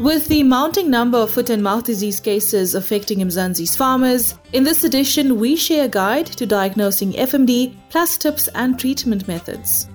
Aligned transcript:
With 0.00 0.28
the 0.28 0.44
mounting 0.44 0.88
number 0.88 1.18
of 1.18 1.30
foot 1.30 1.50
and 1.50 1.62
mouth 1.62 1.84
disease 1.84 2.20
cases 2.20 2.74
affecting 2.74 3.18
Mzansi's 3.18 3.76
farmers, 3.76 4.34
in 4.54 4.64
this 4.64 4.82
edition 4.82 5.38
we 5.38 5.56
share 5.56 5.84
a 5.84 5.88
guide 5.88 6.24
to 6.24 6.46
diagnosing 6.46 7.12
FMD, 7.12 7.76
plus 7.90 8.16
tips 8.16 8.48
and 8.54 8.80
treatment 8.80 9.28
methods. 9.28 9.90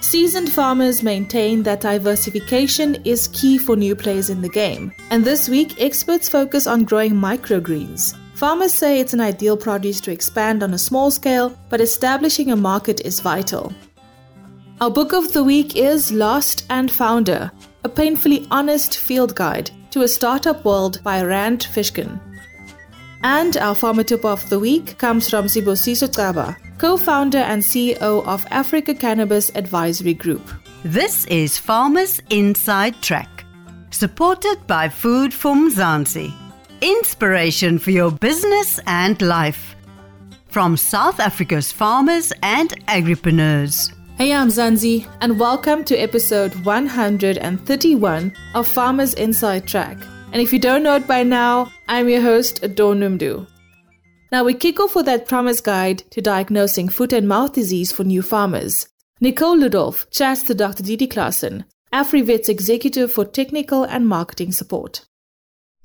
Seasoned 0.00 0.52
farmers 0.52 1.02
maintain 1.02 1.64
that 1.64 1.80
diversification 1.80 3.02
is 3.04 3.26
key 3.32 3.58
for 3.58 3.74
new 3.74 3.96
players 3.96 4.30
in 4.30 4.42
the 4.42 4.48
game, 4.48 4.92
and 5.10 5.24
this 5.24 5.48
week 5.48 5.74
experts 5.82 6.28
focus 6.28 6.68
on 6.68 6.84
growing 6.84 7.14
microgreens. 7.14 8.16
Farmers 8.34 8.72
say 8.72 9.00
it's 9.00 9.12
an 9.12 9.20
ideal 9.20 9.56
produce 9.56 10.00
to 10.02 10.12
expand 10.12 10.62
on 10.62 10.72
a 10.72 10.78
small 10.78 11.10
scale, 11.10 11.58
but 11.68 11.80
establishing 11.80 12.52
a 12.52 12.56
market 12.56 13.00
is 13.04 13.18
vital. 13.18 13.72
Our 14.80 14.88
book 14.88 15.12
of 15.12 15.32
the 15.32 15.42
week 15.42 15.74
is 15.74 16.12
Lost 16.12 16.64
and 16.70 16.92
Founder, 16.92 17.50
a 17.84 17.88
painfully 17.88 18.46
honest 18.50 18.98
field 18.98 19.34
guide 19.34 19.70
to 19.90 20.02
a 20.02 20.08
startup 20.08 20.64
world 20.64 21.02
by 21.02 21.22
Rand 21.22 21.60
Fishkin. 21.60 22.20
And 23.22 23.56
our 23.56 23.74
farmer 23.74 24.02
tip 24.02 24.24
of 24.24 24.48
the 24.48 24.58
week 24.58 24.98
comes 24.98 25.28
from 25.28 25.46
Sibusiso 25.46 26.08
Xaba, 26.08 26.56
co-founder 26.78 27.38
and 27.38 27.62
CEO 27.62 28.24
of 28.26 28.46
Africa 28.50 28.94
Cannabis 28.94 29.50
Advisory 29.54 30.14
Group. 30.14 30.48
This 30.84 31.26
is 31.26 31.58
Farmers 31.58 32.20
Inside 32.30 33.00
Track, 33.02 33.44
supported 33.90 34.66
by 34.66 34.88
Food 34.88 35.34
from 35.34 35.70
Mzansi. 35.70 36.32
Inspiration 36.80 37.78
for 37.78 37.90
your 37.90 38.10
business 38.10 38.80
and 38.86 39.20
life. 39.20 39.76
From 40.48 40.76
South 40.76 41.20
Africa's 41.20 41.70
farmers 41.70 42.32
and 42.42 42.70
agripreneurs. 42.86 43.92
Hey, 44.20 44.32
Mzansi, 44.32 45.08
and 45.22 45.40
welcome 45.40 45.82
to 45.84 45.96
episode 45.96 46.54
131 46.66 48.36
of 48.54 48.68
Farmers 48.68 49.14
Inside 49.14 49.66
Track. 49.66 49.96
And 50.32 50.42
if 50.42 50.52
you 50.52 50.58
don't 50.58 50.82
know 50.82 50.96
it 50.96 51.06
by 51.06 51.22
now, 51.22 51.72
I'm 51.88 52.06
your 52.06 52.20
host, 52.20 52.60
Dawn 52.74 53.00
Noemdoe. 53.00 53.46
Now 54.30 54.44
we 54.44 54.52
kick 54.52 54.78
off 54.78 54.94
with 54.94 55.06
that 55.06 55.26
promise 55.26 55.62
guide 55.62 56.00
to 56.10 56.20
diagnosing 56.20 56.90
foot 56.90 57.14
and 57.14 57.26
mouth 57.26 57.54
disease 57.54 57.92
for 57.92 58.04
new 58.04 58.20
farmers. 58.20 58.88
Nicole 59.22 59.56
Ludolf 59.56 60.10
chats 60.10 60.42
to 60.42 60.54
Dr. 60.54 60.82
Didi 60.82 61.06
Claassen, 61.08 61.64
AfriVet's 61.90 62.50
executive 62.50 63.10
for 63.10 63.24
technical 63.24 63.84
and 63.84 64.06
marketing 64.06 64.52
support. 64.52 65.06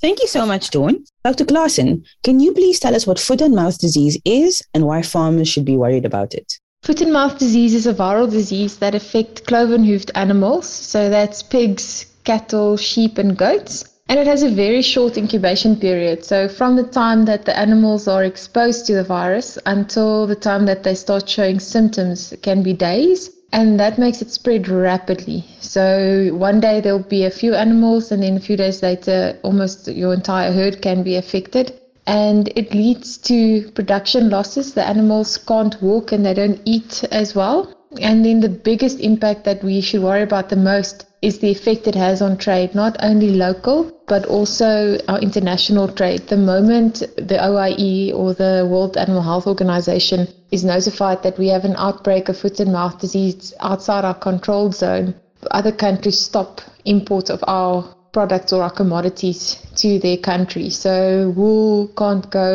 Thank 0.01 0.19
you 0.19 0.27
so 0.27 0.45
much, 0.45 0.71
Dawn. 0.71 1.05
Dr. 1.23 1.45
Claassen, 1.45 2.05
can 2.25 2.41
you 2.41 2.51
please 2.51 2.81
tell 2.81 2.95
us 2.95 3.07
what 3.07 3.17
foot 3.17 3.39
and 3.39 3.55
mouth 3.55 3.79
disease 3.79 4.19
is 4.25 4.61
and 4.73 4.85
why 4.85 5.03
farmers 5.03 5.47
should 5.47 5.63
be 5.63 5.77
worried 5.77 6.03
about 6.03 6.33
it? 6.33 6.59
Foot 6.85 7.01
and 7.01 7.11
mouth 7.11 7.39
disease 7.39 7.73
is 7.73 7.87
a 7.87 7.95
viral 7.95 8.29
disease 8.29 8.77
that 8.77 8.93
affects 8.93 9.41
cloven 9.41 9.83
hoofed 9.83 10.11
animals, 10.13 10.69
so 10.69 11.09
that's 11.09 11.41
pigs, 11.41 12.05
cattle, 12.25 12.77
sheep, 12.77 13.17
and 13.17 13.35
goats. 13.35 13.85
And 14.07 14.19
it 14.19 14.27
has 14.27 14.43
a 14.43 14.51
very 14.51 14.83
short 14.83 15.17
incubation 15.17 15.77
period. 15.77 16.23
So, 16.23 16.47
from 16.47 16.75
the 16.75 16.83
time 16.83 17.25
that 17.25 17.45
the 17.45 17.57
animals 17.57 18.07
are 18.07 18.23
exposed 18.23 18.85
to 18.85 18.93
the 18.93 19.03
virus 19.03 19.57
until 19.65 20.27
the 20.27 20.35
time 20.35 20.67
that 20.67 20.83
they 20.83 20.93
start 20.93 21.27
showing 21.27 21.59
symptoms 21.59 22.35
can 22.43 22.61
be 22.61 22.73
days. 22.73 23.31
And 23.51 23.79
that 23.79 23.97
makes 23.97 24.21
it 24.21 24.29
spread 24.29 24.67
rapidly. 24.67 25.43
So, 25.61 26.29
one 26.35 26.59
day 26.59 26.81
there'll 26.81 26.99
be 26.99 27.23
a 27.23 27.31
few 27.31 27.55
animals, 27.55 28.11
and 28.11 28.21
then 28.21 28.37
a 28.37 28.39
few 28.39 28.57
days 28.57 28.83
later, 28.83 29.39
almost 29.41 29.87
your 29.87 30.13
entire 30.13 30.51
herd 30.51 30.83
can 30.83 31.01
be 31.01 31.15
affected. 31.15 31.73
And 32.07 32.49
it 32.55 32.73
leads 32.73 33.17
to 33.29 33.71
production 33.71 34.29
losses. 34.29 34.73
The 34.73 34.87
animals 34.87 35.37
can't 35.37 35.81
walk 35.81 36.11
and 36.11 36.25
they 36.25 36.33
don't 36.33 36.61
eat 36.65 37.03
as 37.11 37.33
well. 37.35 37.73
And 38.01 38.25
then 38.25 38.41
the 38.41 38.49
biggest 38.49 38.99
impact 38.99 39.45
that 39.45 39.63
we 39.63 39.81
should 39.81 40.03
worry 40.03 40.23
about 40.23 40.49
the 40.49 40.55
most 40.55 41.05
is 41.21 41.39
the 41.39 41.49
effect 41.49 41.87
it 41.87 41.95
has 41.95 42.21
on 42.21 42.37
trade, 42.37 42.75
not 42.75 42.95
only 42.99 43.31
local, 43.31 43.91
but 44.07 44.25
also 44.25 44.97
our 45.07 45.19
international 45.19 45.87
trade. 45.87 46.27
The 46.27 46.37
moment 46.37 46.99
the 47.17 47.43
OIE 47.43 48.11
or 48.13 48.33
the 48.33 48.67
World 48.69 48.97
Animal 48.97 49.23
Health 49.23 49.47
Organization 49.47 50.27
is 50.51 50.63
notified 50.63 51.23
that 51.23 51.39
we 51.39 51.47
have 51.47 51.65
an 51.65 51.75
outbreak 51.77 52.29
of 52.29 52.37
foot 52.37 52.59
and 52.59 52.73
mouth 52.73 52.99
disease 52.99 53.53
outside 53.61 54.05
our 54.05 54.13
control 54.13 54.71
zone, 54.71 55.15
other 55.51 55.71
countries 55.71 56.19
stop 56.19 56.61
import 56.85 57.29
of 57.29 57.43
our 57.47 57.94
products 58.15 58.53
or 58.53 58.63
our 58.63 58.71
commodities 58.71 59.39
to 59.75 59.99
their 59.99 60.15
country. 60.31 60.69
So 60.69 61.33
wool 61.35 61.89
can't 62.01 62.27
go 62.31 62.49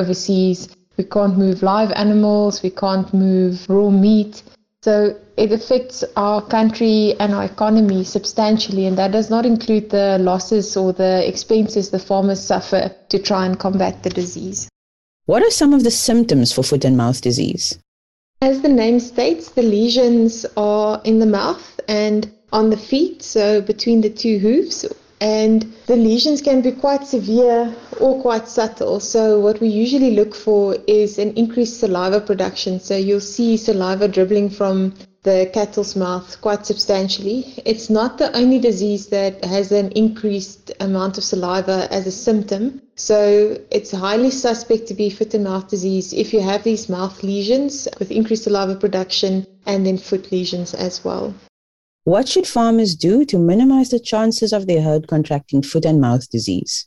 overseas. 0.00 0.68
We 0.98 1.04
can't 1.04 1.38
move 1.38 1.62
live 1.62 1.92
animals. 1.92 2.62
We 2.62 2.70
can't 2.84 3.12
move 3.14 3.66
raw 3.70 3.88
meat. 3.88 4.42
So 4.82 5.16
it 5.36 5.50
affects 5.50 6.04
our 6.16 6.40
country 6.56 7.14
and 7.20 7.34
our 7.34 7.44
economy 7.44 8.04
substantially, 8.04 8.84
and 8.86 8.98
that 8.98 9.12
does 9.12 9.30
not 9.30 9.46
include 9.46 9.90
the 9.90 10.18
losses 10.20 10.76
or 10.76 10.92
the 10.92 11.26
expenses 11.26 11.90
the 11.90 11.98
farmers 11.98 12.40
suffer 12.40 12.82
to 13.08 13.18
try 13.18 13.46
and 13.46 13.58
combat 13.58 14.02
the 14.02 14.10
disease. 14.10 14.68
What 15.26 15.42
are 15.42 15.50
some 15.50 15.72
of 15.72 15.84
the 15.84 15.90
symptoms 15.90 16.52
for 16.52 16.62
foot 16.62 16.84
and 16.84 16.96
mouth 16.96 17.20
disease? 17.20 17.78
As 18.40 18.60
the 18.60 18.68
name 18.68 19.00
states, 19.00 19.50
the 19.50 19.62
lesions 19.62 20.46
are 20.56 21.00
in 21.04 21.18
the 21.18 21.32
mouth 21.40 21.80
and 21.88 22.30
on 22.52 22.70
the 22.70 22.76
feet, 22.76 23.22
so 23.22 23.60
between 23.60 24.00
the 24.00 24.10
two 24.10 24.38
hooves 24.38 24.86
and 25.20 25.62
the 25.86 25.96
lesions 25.96 26.40
can 26.40 26.60
be 26.60 26.70
quite 26.70 27.04
severe 27.06 27.74
or 28.00 28.20
quite 28.22 28.48
subtle. 28.48 29.00
So, 29.00 29.40
what 29.40 29.60
we 29.60 29.68
usually 29.68 30.12
look 30.12 30.34
for 30.34 30.76
is 30.86 31.18
an 31.18 31.32
increased 31.34 31.80
saliva 31.80 32.20
production. 32.20 32.78
So, 32.78 32.96
you'll 32.96 33.20
see 33.20 33.56
saliva 33.56 34.06
dribbling 34.06 34.50
from 34.50 34.94
the 35.24 35.50
cattle's 35.52 35.96
mouth 35.96 36.40
quite 36.40 36.64
substantially. 36.64 37.54
It's 37.64 37.90
not 37.90 38.18
the 38.18 38.34
only 38.36 38.60
disease 38.60 39.08
that 39.08 39.44
has 39.44 39.72
an 39.72 39.90
increased 39.92 40.70
amount 40.78 41.18
of 41.18 41.24
saliva 41.24 41.88
as 41.90 42.06
a 42.06 42.12
symptom. 42.12 42.80
So, 42.94 43.58
it's 43.70 43.90
highly 43.90 44.30
suspect 44.30 44.86
to 44.88 44.94
be 44.94 45.10
foot 45.10 45.34
and 45.34 45.44
mouth 45.44 45.68
disease 45.68 46.12
if 46.12 46.32
you 46.32 46.40
have 46.40 46.62
these 46.62 46.88
mouth 46.88 47.22
lesions 47.24 47.88
with 47.98 48.12
increased 48.12 48.44
saliva 48.44 48.76
production 48.76 49.46
and 49.66 49.84
then 49.84 49.98
foot 49.98 50.30
lesions 50.30 50.74
as 50.74 51.04
well. 51.04 51.34
What 52.08 52.26
should 52.26 52.46
farmers 52.46 52.94
do 52.94 53.26
to 53.26 53.38
minimize 53.38 53.90
the 53.90 54.00
chances 54.00 54.54
of 54.54 54.66
their 54.66 54.80
herd 54.80 55.08
contracting 55.08 55.60
foot 55.60 55.84
and 55.84 56.00
mouth 56.00 56.30
disease? 56.30 56.86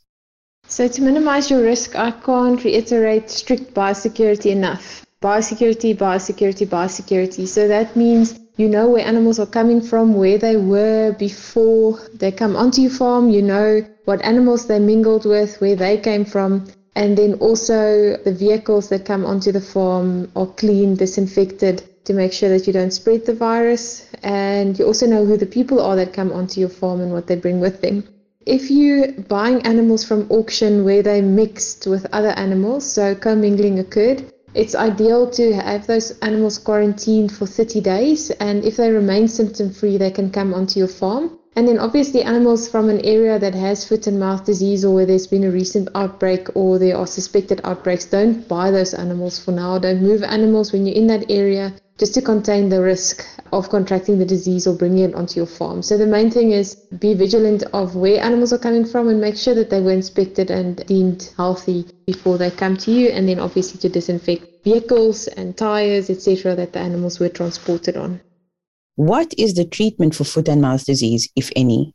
So, 0.66 0.88
to 0.88 1.00
minimize 1.00 1.48
your 1.48 1.62
risk, 1.62 1.94
I 1.94 2.10
can't 2.10 2.64
reiterate 2.64 3.30
strict 3.30 3.72
biosecurity 3.72 4.50
enough. 4.50 5.06
Biosecurity, 5.22 5.96
biosecurity, 5.96 6.66
biosecurity. 6.66 7.46
So, 7.46 7.68
that 7.68 7.94
means 7.94 8.40
you 8.56 8.68
know 8.68 8.88
where 8.88 9.06
animals 9.06 9.38
are 9.38 9.46
coming 9.46 9.80
from, 9.80 10.14
where 10.14 10.38
they 10.38 10.56
were 10.56 11.14
before 11.16 12.00
they 12.14 12.32
come 12.32 12.56
onto 12.56 12.80
your 12.80 12.90
farm, 12.90 13.30
you 13.30 13.42
know 13.42 13.86
what 14.06 14.20
animals 14.22 14.66
they 14.66 14.80
mingled 14.80 15.24
with, 15.24 15.60
where 15.60 15.76
they 15.76 15.98
came 15.98 16.24
from, 16.24 16.66
and 16.96 17.16
then 17.16 17.34
also 17.34 18.16
the 18.24 18.34
vehicles 18.34 18.88
that 18.88 19.04
come 19.04 19.24
onto 19.24 19.52
the 19.52 19.60
farm 19.60 20.32
are 20.34 20.48
clean, 20.48 20.96
disinfected, 20.96 21.84
to 22.04 22.12
make 22.12 22.32
sure 22.32 22.48
that 22.48 22.66
you 22.66 22.72
don't 22.72 22.90
spread 22.90 23.26
the 23.26 23.34
virus. 23.34 24.06
And 24.22 24.78
you 24.78 24.86
also 24.86 25.06
know 25.06 25.24
who 25.24 25.36
the 25.36 25.46
people 25.46 25.80
are 25.80 25.96
that 25.96 26.12
come 26.12 26.32
onto 26.32 26.60
your 26.60 26.68
farm 26.68 27.00
and 27.00 27.12
what 27.12 27.26
they 27.26 27.36
bring 27.36 27.60
with 27.60 27.80
them. 27.80 28.04
If 28.44 28.70
you're 28.70 29.12
buying 29.12 29.62
animals 29.62 30.04
from 30.04 30.26
auction 30.30 30.84
where 30.84 31.02
they 31.02 31.20
mixed 31.20 31.86
with 31.86 32.06
other 32.12 32.30
animals, 32.30 32.84
so 32.84 33.14
commingling 33.14 33.78
occurred, 33.78 34.32
it's 34.54 34.74
ideal 34.74 35.30
to 35.30 35.54
have 35.54 35.86
those 35.86 36.18
animals 36.20 36.58
quarantined 36.58 37.32
for 37.32 37.46
30 37.46 37.80
days. 37.80 38.30
And 38.32 38.64
if 38.64 38.76
they 38.76 38.90
remain 38.90 39.28
symptom 39.28 39.72
free, 39.72 39.96
they 39.96 40.10
can 40.10 40.30
come 40.30 40.52
onto 40.54 40.78
your 40.78 40.88
farm. 40.88 41.38
And 41.54 41.68
then 41.68 41.78
obviously 41.78 42.22
animals 42.22 42.66
from 42.66 42.88
an 42.88 43.04
area 43.04 43.38
that 43.38 43.54
has 43.54 43.84
foot 43.84 44.06
and 44.06 44.18
mouth 44.18 44.46
disease 44.46 44.86
or 44.86 44.94
where 44.94 45.04
there's 45.04 45.26
been 45.26 45.44
a 45.44 45.50
recent 45.50 45.90
outbreak 45.94 46.48
or 46.56 46.78
there 46.78 46.96
are 46.96 47.06
suspected 47.06 47.60
outbreaks, 47.62 48.06
don't 48.06 48.48
buy 48.48 48.70
those 48.70 48.94
animals 48.94 49.38
for 49.38 49.52
now. 49.52 49.78
Don't 49.78 50.00
move 50.00 50.22
animals 50.22 50.72
when 50.72 50.86
you're 50.86 50.96
in 50.96 51.08
that 51.08 51.30
area 51.30 51.74
just 51.98 52.14
to 52.14 52.22
contain 52.22 52.70
the 52.70 52.80
risk 52.80 53.26
of 53.52 53.68
contracting 53.68 54.18
the 54.18 54.24
disease 54.24 54.66
or 54.66 54.74
bringing 54.74 55.10
it 55.10 55.14
onto 55.14 55.38
your 55.38 55.46
farm. 55.46 55.82
So 55.82 55.98
the 55.98 56.06
main 56.06 56.30
thing 56.30 56.52
is 56.52 56.74
be 56.74 57.12
vigilant 57.12 57.64
of 57.74 57.96
where 57.96 58.22
animals 58.22 58.54
are 58.54 58.58
coming 58.58 58.86
from 58.86 59.08
and 59.08 59.20
make 59.20 59.36
sure 59.36 59.54
that 59.54 59.68
they 59.68 59.82
were 59.82 59.92
inspected 59.92 60.50
and 60.50 60.84
deemed 60.86 61.34
healthy 61.36 61.86
before 62.06 62.38
they 62.38 62.50
come 62.50 62.78
to 62.78 62.90
you 62.90 63.10
and 63.10 63.28
then 63.28 63.38
obviously 63.38 63.78
to 63.80 63.90
disinfect 63.90 64.64
vehicles 64.64 65.26
and 65.26 65.56
tires 65.56 66.08
etc 66.08 66.56
that 66.56 66.72
the 66.72 66.78
animals 66.78 67.20
were 67.20 67.28
transported 67.28 67.96
on. 67.96 68.22
What 68.96 69.32
is 69.38 69.54
the 69.54 69.64
treatment 69.64 70.14
for 70.14 70.24
foot 70.24 70.48
and 70.48 70.60
mouth 70.60 70.84
disease 70.84 71.28
if 71.34 71.50
any? 71.56 71.94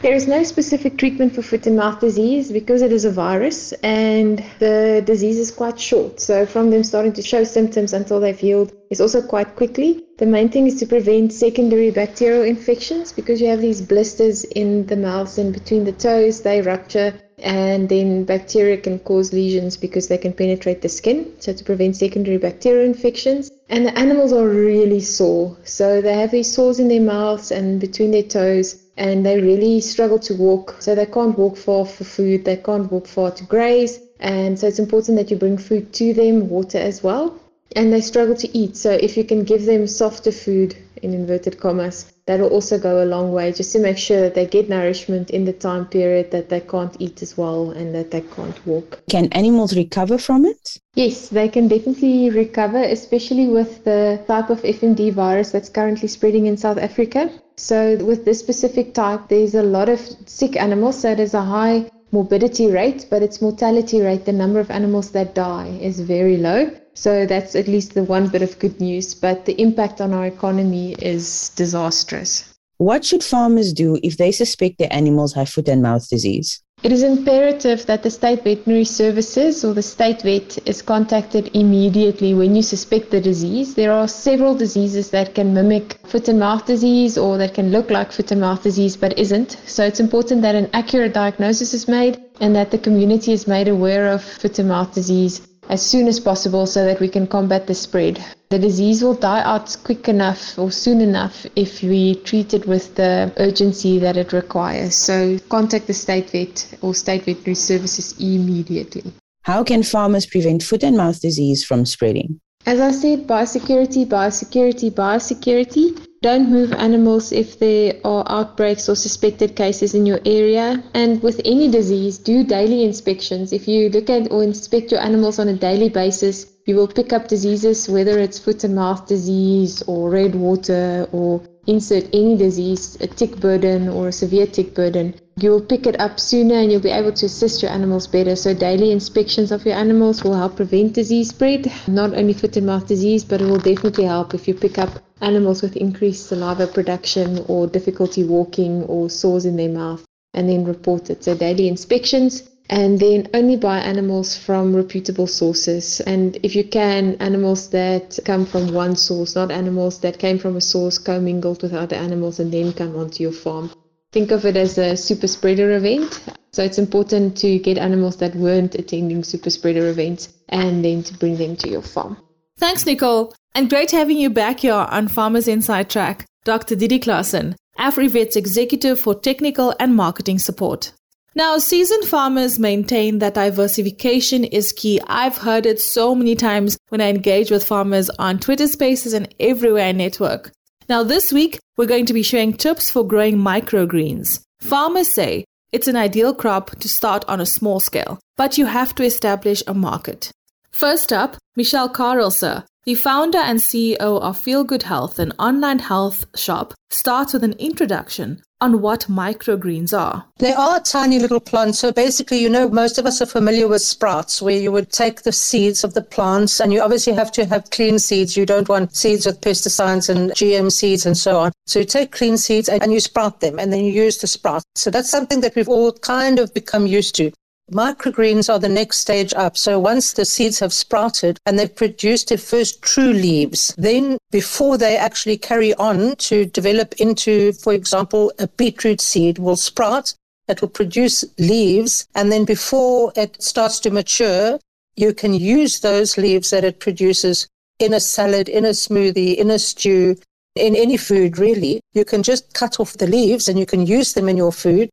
There 0.00 0.14
is 0.14 0.28
no 0.28 0.44
specific 0.44 0.96
treatment 0.96 1.34
for 1.34 1.42
foot 1.42 1.66
and 1.66 1.76
mouth 1.76 1.98
disease 1.98 2.52
because 2.52 2.82
it 2.82 2.92
is 2.92 3.04
a 3.04 3.10
virus 3.10 3.72
and 3.82 4.44
the 4.60 5.02
disease 5.04 5.38
is 5.38 5.50
quite 5.50 5.80
short. 5.80 6.20
So, 6.20 6.46
from 6.46 6.70
them 6.70 6.84
starting 6.84 7.12
to 7.14 7.22
show 7.22 7.42
symptoms 7.42 7.92
until 7.92 8.20
they've 8.20 8.38
healed 8.38 8.72
is 8.90 9.00
also 9.00 9.20
quite 9.20 9.56
quickly. 9.56 10.04
The 10.18 10.26
main 10.26 10.50
thing 10.50 10.68
is 10.68 10.78
to 10.78 10.86
prevent 10.86 11.32
secondary 11.32 11.90
bacterial 11.90 12.44
infections 12.44 13.10
because 13.10 13.40
you 13.40 13.48
have 13.48 13.60
these 13.60 13.80
blisters 13.80 14.44
in 14.44 14.86
the 14.86 14.96
mouths 14.96 15.38
and 15.38 15.52
between 15.52 15.82
the 15.82 15.92
toes, 15.92 16.42
they 16.42 16.62
rupture 16.62 17.14
and 17.40 17.88
then 17.88 18.24
bacteria 18.24 18.76
can 18.76 18.98
cause 18.98 19.32
lesions 19.32 19.76
because 19.76 20.08
they 20.08 20.18
can 20.18 20.32
penetrate 20.32 20.82
the 20.82 20.88
skin, 20.88 21.32
so 21.38 21.52
to 21.52 21.64
prevent 21.64 21.96
secondary 21.96 22.38
bacterial 22.38 22.84
infections. 22.84 23.50
And 23.68 23.86
the 23.86 23.98
animals 23.98 24.32
are 24.32 24.48
really 24.48 25.00
sore, 25.00 25.56
so 25.64 26.00
they 26.00 26.14
have 26.14 26.30
these 26.30 26.52
sores 26.52 26.78
in 26.78 26.88
their 26.88 27.00
mouths 27.00 27.50
and 27.50 27.80
between 27.80 28.10
their 28.10 28.22
toes, 28.22 28.82
and 28.96 29.24
they 29.24 29.40
really 29.40 29.80
struggle 29.80 30.18
to 30.20 30.34
walk. 30.34 30.76
So 30.80 30.94
they 30.94 31.06
can't 31.06 31.38
walk 31.38 31.56
far 31.56 31.84
for 31.84 32.04
food, 32.04 32.44
they 32.44 32.56
can't 32.56 32.90
walk 32.90 33.06
far 33.06 33.30
to 33.30 33.44
graze, 33.44 34.00
and 34.20 34.58
so 34.58 34.66
it's 34.66 34.78
important 34.78 35.18
that 35.18 35.30
you 35.30 35.36
bring 35.36 35.58
food 35.58 35.92
to 35.94 36.14
them, 36.14 36.48
water 36.48 36.78
as 36.78 37.02
well. 37.02 37.38
And 37.76 37.92
they 37.92 38.00
struggle 38.00 38.34
to 38.36 38.56
eat, 38.56 38.76
so 38.76 38.92
if 38.92 39.16
you 39.16 39.24
can 39.24 39.44
give 39.44 39.66
them 39.66 39.86
softer 39.86 40.32
food, 40.32 40.74
in 41.02 41.14
inverted 41.14 41.60
commas, 41.60 42.12
that'll 42.28 42.50
also 42.50 42.78
go 42.78 43.02
a 43.02 43.06
long 43.06 43.32
way 43.32 43.50
just 43.50 43.72
to 43.72 43.78
make 43.78 43.96
sure 43.96 44.20
that 44.20 44.34
they 44.34 44.46
get 44.46 44.68
nourishment 44.68 45.30
in 45.30 45.46
the 45.46 45.52
time 45.52 45.86
period 45.86 46.30
that 46.30 46.50
they 46.50 46.60
can't 46.60 46.94
eat 47.00 47.22
as 47.22 47.36
well 47.38 47.70
and 47.70 47.94
that 47.94 48.10
they 48.10 48.20
can't 48.20 48.66
walk. 48.66 49.00
Can 49.08 49.32
animals 49.32 49.74
recover 49.74 50.18
from 50.18 50.44
it? 50.44 50.78
Yes, 50.94 51.30
they 51.30 51.48
can 51.48 51.68
definitely 51.68 52.28
recover, 52.30 52.82
especially 52.82 53.48
with 53.48 53.82
the 53.84 54.22
type 54.26 54.50
of 54.50 54.60
FMD 54.62 55.12
virus 55.12 55.50
that's 55.50 55.70
currently 55.70 56.08
spreading 56.08 56.44
in 56.46 56.56
South 56.58 56.78
Africa. 56.78 57.30
So, 57.56 57.96
with 58.04 58.24
this 58.24 58.38
specific 58.38 58.94
type, 58.94 59.28
there's 59.28 59.54
a 59.54 59.62
lot 59.62 59.88
of 59.88 59.98
sick 60.26 60.54
animals, 60.56 61.00
so 61.00 61.14
there's 61.14 61.34
a 61.34 61.42
high 61.42 61.90
morbidity 62.12 62.66
rate, 62.70 63.06
but 63.10 63.22
its 63.22 63.42
mortality 63.42 64.00
rate, 64.00 64.24
the 64.24 64.32
number 64.32 64.60
of 64.60 64.70
animals 64.70 65.10
that 65.10 65.34
die, 65.34 65.78
is 65.80 66.00
very 66.00 66.36
low. 66.36 66.70
So 66.94 67.26
that's 67.26 67.54
at 67.54 67.68
least 67.68 67.94
the 67.94 68.04
one 68.04 68.28
bit 68.28 68.42
of 68.42 68.58
good 68.58 68.80
news, 68.80 69.14
but 69.14 69.44
the 69.44 69.60
impact 69.60 70.00
on 70.00 70.12
our 70.12 70.26
economy 70.26 70.94
is 70.94 71.50
disastrous. 71.50 72.57
What 72.78 73.04
should 73.04 73.24
farmers 73.24 73.72
do 73.72 73.98
if 74.04 74.18
they 74.18 74.30
suspect 74.30 74.78
their 74.78 74.92
animals 74.92 75.34
have 75.34 75.48
foot 75.48 75.68
and 75.68 75.82
mouth 75.82 76.08
disease? 76.08 76.62
It 76.84 76.92
is 76.92 77.02
imperative 77.02 77.84
that 77.86 78.04
the 78.04 78.10
state 78.10 78.44
veterinary 78.44 78.84
services 78.84 79.64
or 79.64 79.74
the 79.74 79.82
state 79.82 80.22
vet 80.22 80.58
is 80.64 80.80
contacted 80.80 81.50
immediately 81.54 82.34
when 82.34 82.54
you 82.54 82.62
suspect 82.62 83.10
the 83.10 83.20
disease. 83.20 83.74
There 83.74 83.90
are 83.90 84.06
several 84.06 84.54
diseases 84.54 85.10
that 85.10 85.34
can 85.34 85.52
mimic 85.52 85.98
foot 86.06 86.28
and 86.28 86.38
mouth 86.38 86.66
disease 86.66 87.18
or 87.18 87.36
that 87.38 87.54
can 87.54 87.72
look 87.72 87.90
like 87.90 88.12
foot 88.12 88.30
and 88.30 88.42
mouth 88.42 88.62
disease 88.62 88.96
but 88.96 89.18
isn't. 89.18 89.58
So 89.66 89.84
it's 89.84 89.98
important 89.98 90.42
that 90.42 90.54
an 90.54 90.70
accurate 90.72 91.14
diagnosis 91.14 91.74
is 91.74 91.88
made 91.88 92.22
and 92.40 92.54
that 92.54 92.70
the 92.70 92.78
community 92.78 93.32
is 93.32 93.48
made 93.48 93.66
aware 93.66 94.06
of 94.06 94.22
foot 94.22 94.60
and 94.60 94.68
mouth 94.68 94.94
disease 94.94 95.40
as 95.68 95.82
soon 95.82 96.08
as 96.08 96.18
possible 96.18 96.66
so 96.66 96.84
that 96.84 97.00
we 97.00 97.08
can 97.08 97.26
combat 97.26 97.66
the 97.66 97.74
spread. 97.74 98.24
The 98.50 98.58
disease 98.58 99.02
will 99.02 99.14
die 99.14 99.42
out 99.42 99.76
quick 99.84 100.08
enough 100.08 100.58
or 100.58 100.70
soon 100.72 101.00
enough 101.00 101.46
if 101.54 101.82
we 101.82 102.14
treat 102.16 102.54
it 102.54 102.66
with 102.66 102.94
the 102.94 103.32
urgency 103.36 103.98
that 103.98 104.16
it 104.16 104.32
requires. 104.32 104.94
So 104.94 105.38
contact 105.50 105.86
the 105.86 105.94
state 105.94 106.30
vet 106.30 106.78
or 106.80 106.94
state 106.94 107.24
veterinary 107.24 107.54
services 107.54 108.14
immediately. 108.18 109.04
How 109.42 109.62
can 109.64 109.82
farmers 109.82 110.26
prevent 110.26 110.62
foot 110.62 110.82
and 110.82 110.96
mouth 110.96 111.20
disease 111.20 111.64
from 111.64 111.84
spreading? 111.84 112.40
As 112.66 112.80
I 112.80 112.90
said, 112.90 113.26
biosecurity, 113.26 114.06
biosecurity, 114.06 114.90
biosecurity. 114.90 116.07
Don't 116.20 116.50
move 116.50 116.72
animals 116.72 117.30
if 117.30 117.60
there 117.60 117.94
are 118.04 118.24
outbreaks 118.28 118.88
or 118.88 118.96
suspected 118.96 119.54
cases 119.54 119.94
in 119.94 120.04
your 120.04 120.18
area. 120.26 120.82
And 120.92 121.22
with 121.22 121.40
any 121.44 121.70
disease, 121.70 122.18
do 122.18 122.42
daily 122.42 122.82
inspections. 122.82 123.52
If 123.52 123.68
you 123.68 123.88
look 123.88 124.10
at 124.10 124.32
or 124.32 124.42
inspect 124.42 124.90
your 124.90 125.00
animals 125.00 125.38
on 125.38 125.46
a 125.46 125.54
daily 125.54 125.88
basis, 125.88 126.57
you 126.68 126.76
will 126.76 126.86
pick 126.86 127.14
up 127.14 127.28
diseases, 127.28 127.88
whether 127.88 128.18
it's 128.18 128.38
foot 128.38 128.62
and 128.62 128.74
mouth 128.74 129.06
disease 129.06 129.80
or 129.86 130.10
red 130.10 130.34
water 130.34 131.08
or 131.12 131.42
insert 131.66 132.04
any 132.12 132.36
disease, 132.36 132.94
a 133.00 133.06
tick 133.06 133.40
burden 133.40 133.88
or 133.88 134.08
a 134.08 134.12
severe 134.12 134.46
tick 134.46 134.74
burden, 134.74 135.14
you 135.40 135.50
will 135.50 135.62
pick 135.62 135.86
it 135.86 135.98
up 135.98 136.20
sooner 136.20 136.56
and 136.56 136.70
you'll 136.70 136.82
be 136.82 136.90
able 136.90 137.12
to 137.12 137.24
assist 137.24 137.62
your 137.62 137.70
animals 137.70 138.06
better. 138.06 138.36
So, 138.36 138.52
daily 138.52 138.90
inspections 138.92 139.50
of 139.50 139.64
your 139.64 139.76
animals 139.76 140.22
will 140.22 140.34
help 140.34 140.56
prevent 140.56 140.92
disease 140.92 141.30
spread, 141.30 141.72
not 141.86 142.12
only 142.12 142.34
foot 142.34 142.58
and 142.58 142.66
mouth 142.66 142.86
disease, 142.86 143.24
but 143.24 143.40
it 143.40 143.46
will 143.46 143.58
definitely 143.58 144.04
help 144.04 144.34
if 144.34 144.46
you 144.46 144.52
pick 144.52 144.76
up 144.76 144.90
animals 145.22 145.62
with 145.62 145.74
increased 145.74 146.26
saliva 146.26 146.66
production 146.66 147.46
or 147.48 147.66
difficulty 147.66 148.24
walking 148.24 148.82
or 148.82 149.08
sores 149.08 149.46
in 149.46 149.56
their 149.56 149.70
mouth 149.70 150.04
and 150.34 150.50
then 150.50 150.66
report 150.66 151.08
it. 151.08 151.24
So, 151.24 151.34
daily 151.34 151.66
inspections 151.66 152.42
and 152.70 153.00
then 153.00 153.28
only 153.34 153.56
buy 153.56 153.78
animals 153.78 154.36
from 154.36 154.76
reputable 154.76 155.26
sources. 155.26 156.00
And 156.00 156.36
if 156.42 156.54
you 156.54 156.64
can, 156.64 157.16
animals 157.20 157.70
that 157.70 158.18
come 158.24 158.44
from 158.44 158.74
one 158.74 158.96
source, 158.96 159.34
not 159.34 159.50
animals 159.50 160.00
that 160.00 160.18
came 160.18 160.38
from 160.38 160.56
a 160.56 160.60
source 160.60 160.98
commingled 160.98 161.62
with 161.62 161.72
other 161.72 161.96
animals 161.96 162.38
and 162.38 162.52
then 162.52 162.72
come 162.72 162.96
onto 162.96 163.22
your 163.22 163.32
farm. 163.32 163.70
Think 164.12 164.30
of 164.30 164.44
it 164.44 164.56
as 164.56 164.78
a 164.78 164.96
super 164.96 165.26
spreader 165.26 165.76
event. 165.76 166.20
So 166.52 166.62
it's 166.62 166.78
important 166.78 167.36
to 167.38 167.58
get 167.58 167.78
animals 167.78 168.16
that 168.18 168.34
weren't 168.34 168.74
attending 168.74 169.22
super 169.22 169.50
spreader 169.50 169.88
events 169.88 170.28
and 170.48 170.84
then 170.84 171.02
to 171.04 171.14
bring 171.18 171.36
them 171.36 171.56
to 171.56 171.68
your 171.68 171.82
farm. 171.82 172.16
Thanks, 172.58 172.84
Nicole. 172.84 173.34
And 173.54 173.70
great 173.70 173.90
having 173.90 174.18
you 174.18 174.30
back 174.30 174.60
here 174.60 174.74
on 174.74 175.08
Farmers 175.08 175.48
Inside 175.48 175.90
Track, 175.90 176.26
Dr. 176.44 176.74
Didi 176.74 176.98
Claassen, 176.98 177.54
AfriVet's 177.78 178.36
Executive 178.36 178.98
for 178.98 179.14
Technical 179.14 179.74
and 179.78 179.94
Marketing 179.94 180.38
Support. 180.38 180.92
Now, 181.38 181.56
seasoned 181.58 182.04
farmers 182.04 182.58
maintain 182.58 183.20
that 183.20 183.34
diversification 183.34 184.42
is 184.42 184.72
key. 184.72 185.00
I've 185.06 185.38
heard 185.38 185.66
it 185.66 185.80
so 185.80 186.12
many 186.12 186.34
times 186.34 186.76
when 186.88 187.00
I 187.00 187.10
engage 187.10 187.52
with 187.52 187.62
farmers 187.62 188.10
on 188.18 188.40
Twitter 188.40 188.66
spaces 188.66 189.12
and 189.12 189.32
everywhere 189.38 189.84
I 189.84 189.92
network. 189.92 190.50
Now, 190.88 191.04
this 191.04 191.32
week, 191.32 191.60
we're 191.76 191.86
going 191.86 192.06
to 192.06 192.12
be 192.12 192.24
sharing 192.24 192.54
tips 192.54 192.90
for 192.90 193.06
growing 193.06 193.36
microgreens. 193.36 194.40
Farmers 194.62 195.14
say 195.14 195.44
it's 195.70 195.86
an 195.86 195.94
ideal 195.94 196.34
crop 196.34 196.70
to 196.80 196.88
start 196.88 197.24
on 197.28 197.40
a 197.40 197.46
small 197.46 197.78
scale, 197.78 198.18
but 198.36 198.58
you 198.58 198.66
have 198.66 198.92
to 198.96 199.04
establish 199.04 199.62
a 199.68 199.74
market. 199.74 200.32
First 200.72 201.12
up, 201.12 201.36
Michelle 201.54 201.88
Carlser, 201.88 202.64
the 202.82 202.96
founder 202.96 203.38
and 203.38 203.60
CEO 203.60 204.00
of 204.00 204.36
Feel 204.36 204.64
Good 204.64 204.82
Health, 204.82 205.20
an 205.20 205.30
online 205.38 205.78
health 205.78 206.24
shop, 206.34 206.74
starts 206.90 207.32
with 207.32 207.44
an 207.44 207.52
introduction 207.60 208.42
on 208.60 208.80
what 208.80 209.06
microgreens 209.08 209.96
are. 209.96 210.24
They 210.38 210.52
are 210.52 210.80
tiny 210.80 211.18
little 211.18 211.40
plants. 211.40 211.78
So 211.78 211.92
basically, 211.92 212.38
you 212.38 212.48
know, 212.48 212.68
most 212.68 212.98
of 212.98 213.06
us 213.06 213.22
are 213.22 213.26
familiar 213.26 213.68
with 213.68 213.82
sprouts, 213.82 214.42
where 214.42 214.58
you 214.58 214.72
would 214.72 214.90
take 214.90 215.22
the 215.22 215.32
seeds 215.32 215.84
of 215.84 215.94
the 215.94 216.02
plants, 216.02 216.60
and 216.60 216.72
you 216.72 216.80
obviously 216.80 217.12
have 217.12 217.30
to 217.32 217.44
have 217.46 217.70
clean 217.70 217.98
seeds. 217.98 218.36
You 218.36 218.46
don't 218.46 218.68
want 218.68 218.96
seeds 218.96 219.26
with 219.26 219.40
pesticides 219.40 220.08
and 220.08 220.30
GM 220.32 220.72
seeds 220.72 221.06
and 221.06 221.16
so 221.16 221.38
on. 221.38 221.52
So 221.66 221.80
you 221.80 221.84
take 221.84 222.12
clean 222.12 222.36
seeds 222.36 222.68
and 222.68 222.92
you 222.92 223.00
sprout 223.00 223.40
them, 223.40 223.58
and 223.58 223.72
then 223.72 223.84
you 223.84 223.92
use 223.92 224.18
the 224.18 224.26
sprout. 224.26 224.62
So 224.74 224.90
that's 224.90 225.10
something 225.10 225.40
that 225.42 225.54
we've 225.54 225.68
all 225.68 225.92
kind 225.92 226.38
of 226.38 226.52
become 226.54 226.86
used 226.86 227.14
to. 227.16 227.30
Microgreens 227.70 228.48
are 228.50 228.58
the 228.58 228.68
next 228.68 228.98
stage 228.98 229.34
up. 229.34 229.56
So 229.58 229.78
once 229.78 230.14
the 230.14 230.24
seeds 230.24 230.58
have 230.60 230.72
sprouted 230.72 231.38
and 231.44 231.58
they've 231.58 231.74
produced 231.74 232.28
their 232.30 232.38
first 232.38 232.80
true 232.80 233.12
leaves, 233.12 233.74
then 233.76 234.16
before 234.30 234.78
they 234.78 234.96
actually 234.96 235.36
carry 235.36 235.74
on 235.74 236.16
to 236.16 236.46
develop 236.46 236.94
into, 236.94 237.52
for 237.52 237.74
example, 237.74 238.32
a 238.38 238.48
beetroot 238.48 239.02
seed 239.02 239.38
will 239.38 239.56
sprout, 239.56 240.14
it 240.48 240.62
will 240.62 240.68
produce 240.68 241.24
leaves, 241.38 242.06
and 242.14 242.32
then 242.32 242.46
before 242.46 243.12
it 243.16 243.40
starts 243.42 243.78
to 243.80 243.90
mature, 243.90 244.58
you 244.96 245.12
can 245.12 245.34
use 245.34 245.80
those 245.80 246.16
leaves 246.16 246.48
that 246.50 246.64
it 246.64 246.80
produces 246.80 247.46
in 247.78 247.92
a 247.92 248.00
salad, 248.00 248.48
in 248.48 248.64
a 248.64 248.70
smoothie, 248.70 249.36
in 249.36 249.50
a 249.50 249.58
stew, 249.58 250.16
in 250.54 250.74
any 250.74 250.96
food 250.96 251.38
really. 251.38 251.80
You 251.92 252.06
can 252.06 252.22
just 252.22 252.54
cut 252.54 252.80
off 252.80 252.94
the 252.94 253.06
leaves 253.06 253.46
and 253.46 253.58
you 253.58 253.66
can 253.66 253.86
use 253.86 254.14
them 254.14 254.28
in 254.28 254.38
your 254.38 254.52
food 254.52 254.88